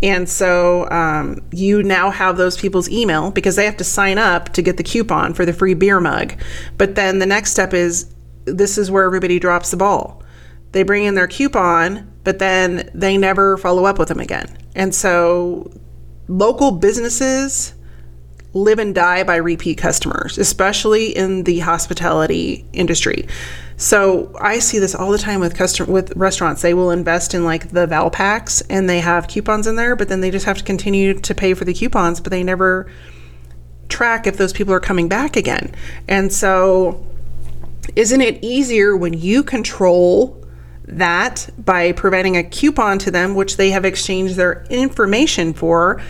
and 0.03 0.27
so 0.27 0.89
um, 0.89 1.41
you 1.51 1.83
now 1.83 2.09
have 2.09 2.37
those 2.37 2.57
people's 2.57 2.89
email 2.89 3.31
because 3.31 3.55
they 3.55 3.65
have 3.65 3.77
to 3.77 3.83
sign 3.83 4.17
up 4.17 4.49
to 4.53 4.61
get 4.61 4.77
the 4.77 4.83
coupon 4.83 5.33
for 5.33 5.45
the 5.45 5.53
free 5.53 5.75
beer 5.75 5.99
mug. 5.99 6.33
But 6.77 6.95
then 6.95 7.19
the 7.19 7.27
next 7.27 7.51
step 7.51 7.73
is 7.73 8.11
this 8.45 8.77
is 8.77 8.89
where 8.89 9.03
everybody 9.03 9.39
drops 9.39 9.69
the 9.69 9.77
ball. 9.77 10.23
They 10.71 10.83
bring 10.83 11.03
in 11.03 11.15
their 11.15 11.27
coupon, 11.27 12.11
but 12.23 12.39
then 12.39 12.89
they 12.93 13.17
never 13.17 13.57
follow 13.57 13.85
up 13.85 13.99
with 13.99 14.07
them 14.07 14.19
again. 14.19 14.57
And 14.73 14.95
so 14.95 15.71
local 16.27 16.71
businesses 16.71 17.73
live 18.53 18.79
and 18.79 18.93
die 18.93 19.23
by 19.23 19.37
repeat 19.37 19.77
customers, 19.77 20.37
especially 20.37 21.15
in 21.15 21.43
the 21.43 21.59
hospitality 21.59 22.65
industry. 22.73 23.27
So 23.77 24.31
I 24.39 24.59
see 24.59 24.77
this 24.77 24.93
all 24.93 25.11
the 25.11 25.17
time 25.17 25.39
with 25.39 25.55
custom 25.55 25.89
with 25.89 26.15
restaurants. 26.15 26.61
They 26.61 26.73
will 26.73 26.91
invest 26.91 27.33
in 27.33 27.43
like 27.45 27.69
the 27.69 27.87
Valpaks 27.87 28.61
and 28.69 28.89
they 28.89 28.99
have 28.99 29.27
coupons 29.27 29.67
in 29.67 29.75
there, 29.75 29.95
but 29.95 30.09
then 30.09 30.21
they 30.21 30.31
just 30.31 30.45
have 30.45 30.57
to 30.57 30.63
continue 30.63 31.13
to 31.13 31.33
pay 31.33 31.53
for 31.53 31.65
the 31.65 31.73
coupons, 31.73 32.19
but 32.19 32.29
they 32.29 32.43
never 32.43 32.91
track 33.89 34.27
if 34.27 34.37
those 34.37 34.53
people 34.53 34.73
are 34.73 34.79
coming 34.79 35.07
back 35.07 35.35
again. 35.35 35.73
And 36.07 36.31
so 36.31 37.05
isn't 37.95 38.21
it 38.21 38.43
easier 38.43 38.95
when 38.95 39.13
you 39.13 39.43
control 39.43 40.37
that 40.83 41.49
by 41.57 41.91
providing 41.93 42.37
a 42.37 42.43
coupon 42.43 42.99
to 42.99 43.11
them, 43.11 43.33
which 43.33 43.57
they 43.57 43.71
have 43.71 43.85
exchanged 43.85 44.35
their 44.35 44.65
information 44.69 45.53
for, 45.53 46.01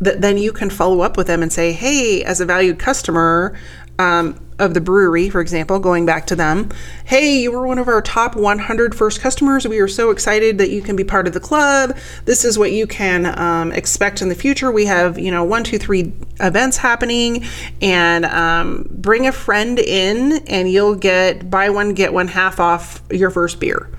that 0.00 0.20
then 0.20 0.38
you 0.38 0.52
can 0.52 0.70
follow 0.70 1.00
up 1.00 1.16
with 1.16 1.26
them 1.26 1.42
and 1.42 1.52
say, 1.52 1.72
hey, 1.72 2.22
as 2.24 2.40
a 2.40 2.46
valued 2.46 2.78
customer, 2.78 3.56
um, 3.98 4.38
of 4.58 4.72
the 4.74 4.80
brewery, 4.80 5.28
for 5.28 5.40
example, 5.40 5.78
going 5.78 6.06
back 6.06 6.26
to 6.26 6.36
them, 6.36 6.70
hey, 7.04 7.40
you 7.40 7.52
were 7.52 7.66
one 7.66 7.78
of 7.78 7.88
our 7.88 8.00
top 8.00 8.36
100 8.36 8.94
first 8.94 9.20
customers. 9.20 9.68
We 9.68 9.80
are 9.80 9.88
so 9.88 10.10
excited 10.10 10.58
that 10.58 10.70
you 10.70 10.80
can 10.80 10.96
be 10.96 11.04
part 11.04 11.26
of 11.26 11.34
the 11.34 11.40
club. 11.40 11.96
This 12.24 12.44
is 12.44 12.58
what 12.58 12.72
you 12.72 12.86
can 12.86 13.38
um, 13.38 13.72
expect 13.72 14.22
in 14.22 14.28
the 14.28 14.34
future. 14.34 14.70
We 14.70 14.86
have, 14.86 15.18
you 15.18 15.30
know, 15.30 15.44
one, 15.44 15.64
two, 15.64 15.78
three 15.78 16.12
events 16.40 16.78
happening, 16.78 17.44
and 17.82 18.24
um, 18.24 18.86
bring 18.90 19.26
a 19.26 19.32
friend 19.32 19.78
in, 19.78 20.44
and 20.46 20.70
you'll 20.70 20.94
get 20.94 21.50
buy 21.50 21.68
one, 21.70 21.92
get 21.92 22.12
one 22.12 22.28
half 22.28 22.60
off 22.60 23.02
your 23.10 23.30
first 23.30 23.60
beer 23.60 23.90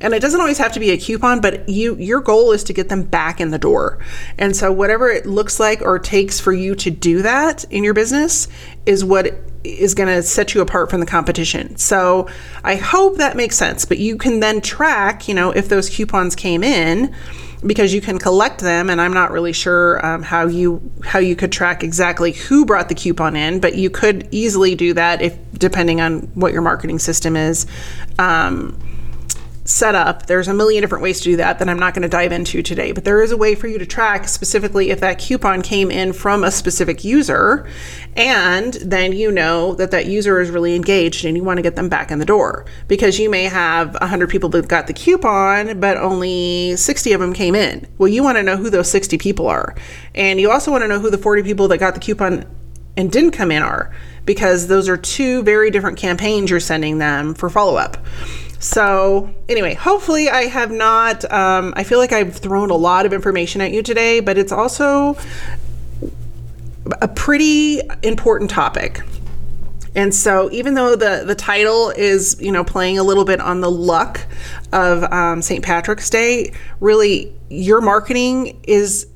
and 0.00 0.14
it 0.14 0.20
doesn't 0.20 0.40
always 0.40 0.58
have 0.58 0.72
to 0.72 0.80
be 0.80 0.90
a 0.90 0.96
coupon 0.96 1.40
but 1.40 1.68
you 1.68 1.96
your 1.96 2.20
goal 2.20 2.52
is 2.52 2.64
to 2.64 2.72
get 2.72 2.88
them 2.88 3.02
back 3.02 3.40
in 3.40 3.50
the 3.50 3.58
door 3.58 3.98
and 4.38 4.56
so 4.56 4.72
whatever 4.72 5.08
it 5.08 5.26
looks 5.26 5.58
like 5.60 5.80
or 5.82 5.98
takes 5.98 6.40
for 6.40 6.52
you 6.52 6.74
to 6.74 6.90
do 6.90 7.22
that 7.22 7.64
in 7.64 7.84
your 7.84 7.94
business 7.94 8.48
is 8.84 9.04
what 9.04 9.34
is 9.66 9.94
going 9.94 10.08
to 10.08 10.22
set 10.22 10.54
you 10.54 10.60
apart 10.60 10.90
from 10.90 11.00
the 11.00 11.06
competition. 11.06 11.76
So 11.76 12.28
I 12.62 12.76
hope 12.76 13.16
that 13.16 13.36
makes 13.36 13.56
sense. 13.56 13.84
But 13.84 13.98
you 13.98 14.16
can 14.16 14.40
then 14.40 14.60
track, 14.60 15.28
you 15.28 15.34
know, 15.34 15.50
if 15.50 15.68
those 15.68 15.90
coupons 15.90 16.36
came 16.36 16.62
in 16.62 17.14
because 17.66 17.92
you 17.92 18.00
can 18.00 18.18
collect 18.18 18.60
them 18.60 18.90
and 18.90 19.00
i'm 19.00 19.14
not 19.14 19.30
really 19.30 19.52
sure 19.52 20.04
um, 20.04 20.22
how 20.22 20.46
you 20.46 20.80
how 21.02 21.18
you 21.18 21.34
could 21.34 21.50
track 21.50 21.82
exactly 21.82 22.32
who 22.32 22.66
brought 22.66 22.90
the 22.90 22.94
coupon 22.94 23.34
in 23.34 23.60
but 23.60 23.74
you 23.74 23.88
could 23.88 24.28
easily 24.30 24.74
do 24.74 24.92
that 24.92 25.22
if 25.22 25.36
depending 25.54 26.00
on 26.00 26.20
what 26.34 26.52
your 26.52 26.60
marketing 26.60 26.98
system 26.98 27.34
is 27.34 27.66
um, 28.18 28.78
set 29.66 29.94
up. 29.94 30.26
There's 30.26 30.48
a 30.48 30.54
million 30.54 30.80
different 30.80 31.02
ways 31.02 31.18
to 31.20 31.24
do 31.24 31.36
that 31.36 31.58
that 31.58 31.68
I'm 31.68 31.78
not 31.78 31.92
going 31.92 32.02
to 32.02 32.08
dive 32.08 32.32
into 32.32 32.62
today, 32.62 32.92
but 32.92 33.04
there 33.04 33.22
is 33.22 33.32
a 33.32 33.36
way 33.36 33.54
for 33.54 33.66
you 33.66 33.78
to 33.78 33.86
track 33.86 34.28
specifically 34.28 34.90
if 34.90 35.00
that 35.00 35.18
coupon 35.18 35.62
came 35.62 35.90
in 35.90 36.12
from 36.12 36.44
a 36.44 36.50
specific 36.50 37.04
user, 37.04 37.68
and 38.14 38.74
then 38.74 39.12
you 39.12 39.30
know 39.30 39.74
that 39.74 39.90
that 39.90 40.06
user 40.06 40.40
is 40.40 40.50
really 40.50 40.74
engaged 40.74 41.24
and 41.24 41.36
you 41.36 41.44
want 41.44 41.58
to 41.58 41.62
get 41.62 41.76
them 41.76 41.88
back 41.88 42.10
in 42.10 42.18
the 42.18 42.24
door 42.24 42.64
because 42.88 43.18
you 43.18 43.28
may 43.28 43.44
have 43.44 43.94
100 44.00 44.30
people 44.30 44.48
that 44.50 44.68
got 44.68 44.86
the 44.86 44.92
coupon, 44.92 45.80
but 45.80 45.96
only 45.96 46.76
60 46.76 47.12
of 47.12 47.20
them 47.20 47.32
came 47.32 47.54
in. 47.54 47.86
Well, 47.98 48.08
you 48.08 48.22
want 48.22 48.38
to 48.38 48.42
know 48.42 48.56
who 48.56 48.70
those 48.70 48.90
60 48.90 49.18
people 49.18 49.48
are, 49.48 49.74
and 50.14 50.40
you 50.40 50.50
also 50.50 50.70
want 50.70 50.82
to 50.82 50.88
know 50.88 51.00
who 51.00 51.10
the 51.10 51.18
40 51.18 51.42
people 51.42 51.68
that 51.68 51.78
got 51.78 51.94
the 51.94 52.00
coupon 52.00 52.44
and 52.96 53.12
didn't 53.12 53.32
come 53.32 53.50
in 53.50 53.62
are 53.62 53.94
because 54.24 54.66
those 54.66 54.88
are 54.88 54.96
two 54.96 55.42
very 55.42 55.70
different 55.70 55.98
campaigns 55.98 56.50
you're 56.50 56.60
sending 56.60 56.98
them 56.98 57.34
for 57.34 57.50
follow 57.50 57.76
up. 57.76 57.96
So, 58.58 59.34
anyway, 59.48 59.74
hopefully, 59.74 60.30
I 60.30 60.42
have 60.42 60.70
not. 60.70 61.30
Um, 61.30 61.74
I 61.76 61.84
feel 61.84 61.98
like 61.98 62.12
I've 62.12 62.34
thrown 62.34 62.70
a 62.70 62.76
lot 62.76 63.06
of 63.06 63.12
information 63.12 63.60
at 63.60 63.72
you 63.72 63.82
today, 63.82 64.20
but 64.20 64.38
it's 64.38 64.52
also 64.52 65.16
a 67.02 67.08
pretty 67.08 67.80
important 68.02 68.50
topic. 68.50 69.02
And 69.94 70.14
so, 70.14 70.50
even 70.52 70.74
though 70.74 70.96
the 70.96 71.24
the 71.26 71.34
title 71.34 71.90
is, 71.90 72.36
you 72.40 72.52
know, 72.52 72.64
playing 72.64 72.98
a 72.98 73.02
little 73.02 73.24
bit 73.24 73.40
on 73.40 73.60
the 73.60 73.70
luck 73.70 74.20
of 74.72 75.10
um, 75.12 75.42
St. 75.42 75.64
Patrick's 75.64 76.10
Day, 76.10 76.52
really, 76.80 77.34
your 77.48 77.80
marketing 77.80 78.60
is 78.64 79.06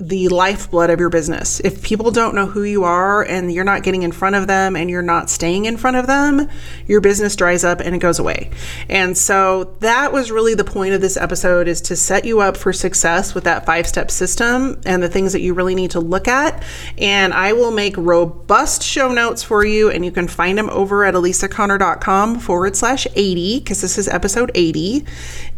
the 0.00 0.28
lifeblood 0.28 0.88
of 0.88 0.98
your 0.98 1.10
business. 1.10 1.60
If 1.60 1.82
people 1.82 2.10
don't 2.10 2.34
know 2.34 2.46
who 2.46 2.62
you 2.62 2.84
are 2.84 3.22
and 3.22 3.52
you're 3.52 3.64
not 3.64 3.82
getting 3.82 4.02
in 4.02 4.12
front 4.12 4.34
of 4.34 4.46
them 4.46 4.74
and 4.74 4.88
you're 4.88 5.02
not 5.02 5.28
staying 5.28 5.66
in 5.66 5.76
front 5.76 5.98
of 5.98 6.06
them, 6.06 6.48
your 6.86 7.02
business 7.02 7.36
dries 7.36 7.64
up 7.64 7.80
and 7.80 7.94
it 7.94 7.98
goes 7.98 8.18
away. 8.18 8.50
And 8.88 9.16
so 9.16 9.76
that 9.80 10.10
was 10.10 10.30
really 10.30 10.54
the 10.54 10.64
point 10.64 10.94
of 10.94 11.02
this 11.02 11.18
episode 11.18 11.68
is 11.68 11.82
to 11.82 11.96
set 11.96 12.24
you 12.24 12.40
up 12.40 12.56
for 12.56 12.72
success 12.72 13.34
with 13.34 13.44
that 13.44 13.66
five-step 13.66 14.10
system 14.10 14.80
and 14.86 15.02
the 15.02 15.08
things 15.08 15.34
that 15.34 15.42
you 15.42 15.52
really 15.52 15.74
need 15.74 15.90
to 15.90 16.00
look 16.00 16.26
at. 16.26 16.64
And 16.96 17.34
I 17.34 17.52
will 17.52 17.70
make 17.70 17.94
robust 17.98 18.82
show 18.82 19.12
notes 19.12 19.42
for 19.42 19.66
you 19.66 19.90
and 19.90 20.02
you 20.02 20.10
can 20.10 20.28
find 20.28 20.56
them 20.56 20.70
over 20.70 21.04
at 21.04 21.12
alisaconder.com 21.12 22.40
forward 22.40 22.74
slash 22.74 23.06
80 23.14 23.58
because 23.60 23.82
this 23.82 23.98
is 23.98 24.08
episode 24.08 24.50
80 24.54 25.04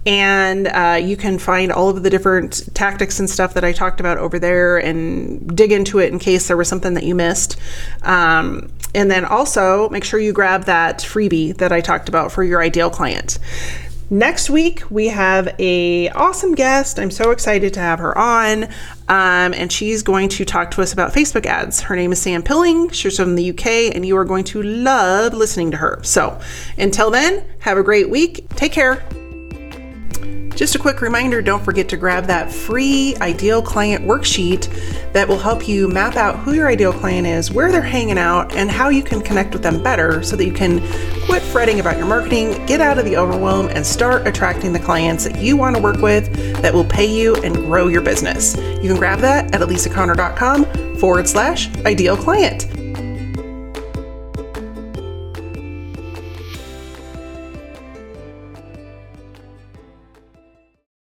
and 0.04 0.66
uh, 0.68 0.98
you 1.00 1.16
can 1.16 1.38
find 1.38 1.70
all 1.70 1.88
of 1.88 2.02
the 2.02 2.10
different 2.10 2.74
tactics 2.74 3.20
and 3.20 3.30
stuff 3.30 3.54
that 3.54 3.64
I 3.64 3.72
talked 3.72 4.00
about 4.00 4.18
over 4.18 4.38
there 4.38 4.78
and 4.78 5.56
dig 5.56 5.72
into 5.72 5.98
it 5.98 6.12
in 6.12 6.18
case 6.18 6.48
there 6.48 6.56
was 6.56 6.68
something 6.68 6.94
that 6.94 7.04
you 7.04 7.14
missed. 7.14 7.56
Um, 8.02 8.70
and 8.94 9.10
then 9.10 9.24
also 9.24 9.88
make 9.90 10.04
sure 10.04 10.20
you 10.20 10.32
grab 10.32 10.64
that 10.64 10.98
freebie 10.98 11.56
that 11.58 11.72
I 11.72 11.80
talked 11.80 12.08
about 12.08 12.32
for 12.32 12.42
your 12.42 12.60
ideal 12.60 12.90
client. 12.90 13.38
Next 14.10 14.50
week 14.50 14.82
we 14.90 15.08
have 15.08 15.54
a 15.58 16.10
awesome 16.10 16.54
guest. 16.54 16.98
I'm 16.98 17.10
so 17.10 17.30
excited 17.30 17.72
to 17.74 17.80
have 17.80 17.98
her 17.98 18.16
on, 18.18 18.64
um, 19.08 19.54
and 19.54 19.72
she's 19.72 20.02
going 20.02 20.28
to 20.30 20.44
talk 20.44 20.70
to 20.72 20.82
us 20.82 20.92
about 20.92 21.14
Facebook 21.14 21.46
ads. 21.46 21.80
Her 21.80 21.96
name 21.96 22.12
is 22.12 22.20
Sam 22.20 22.42
Pilling. 22.42 22.90
She's 22.90 23.16
from 23.16 23.36
the 23.36 23.50
UK, 23.50 23.94
and 23.94 24.04
you 24.04 24.18
are 24.18 24.26
going 24.26 24.44
to 24.44 24.62
love 24.62 25.32
listening 25.32 25.70
to 25.70 25.78
her. 25.78 25.98
So, 26.02 26.38
until 26.76 27.10
then, 27.10 27.42
have 27.60 27.78
a 27.78 27.82
great 27.82 28.10
week. 28.10 28.46
Take 28.50 28.72
care. 28.72 29.02
Just 30.54 30.74
a 30.74 30.78
quick 30.78 31.00
reminder 31.00 31.40
don't 31.40 31.64
forget 31.64 31.88
to 31.88 31.96
grab 31.96 32.26
that 32.26 32.52
free 32.52 33.16
ideal 33.20 33.62
client 33.62 34.04
worksheet 34.04 34.68
that 35.12 35.26
will 35.26 35.38
help 35.38 35.66
you 35.66 35.88
map 35.88 36.16
out 36.16 36.38
who 36.38 36.52
your 36.52 36.68
ideal 36.68 36.92
client 36.92 37.26
is, 37.26 37.50
where 37.50 37.72
they're 37.72 37.82
hanging 37.82 38.18
out, 38.18 38.54
and 38.54 38.70
how 38.70 38.88
you 38.88 39.02
can 39.02 39.20
connect 39.20 39.52
with 39.52 39.62
them 39.62 39.82
better 39.82 40.22
so 40.22 40.36
that 40.36 40.44
you 40.44 40.52
can 40.52 40.80
quit 41.24 41.42
fretting 41.42 41.80
about 41.80 41.96
your 41.96 42.06
marketing, 42.06 42.50
get 42.66 42.80
out 42.80 42.98
of 42.98 43.04
the 43.04 43.16
overwhelm, 43.16 43.68
and 43.68 43.86
start 43.86 44.26
attracting 44.26 44.72
the 44.72 44.78
clients 44.78 45.24
that 45.24 45.38
you 45.38 45.56
want 45.56 45.76
to 45.76 45.82
work 45.82 45.98
with 45.98 46.32
that 46.60 46.72
will 46.72 46.84
pay 46.84 47.06
you 47.06 47.34
and 47.36 47.54
grow 47.56 47.88
your 47.88 48.02
business. 48.02 48.56
You 48.56 48.88
can 48.88 48.96
grab 48.96 49.20
that 49.20 49.54
at 49.54 49.60
alisaconder.com 49.60 50.96
forward 50.96 51.28
slash 51.28 51.74
ideal 51.84 52.16
client. 52.16 52.81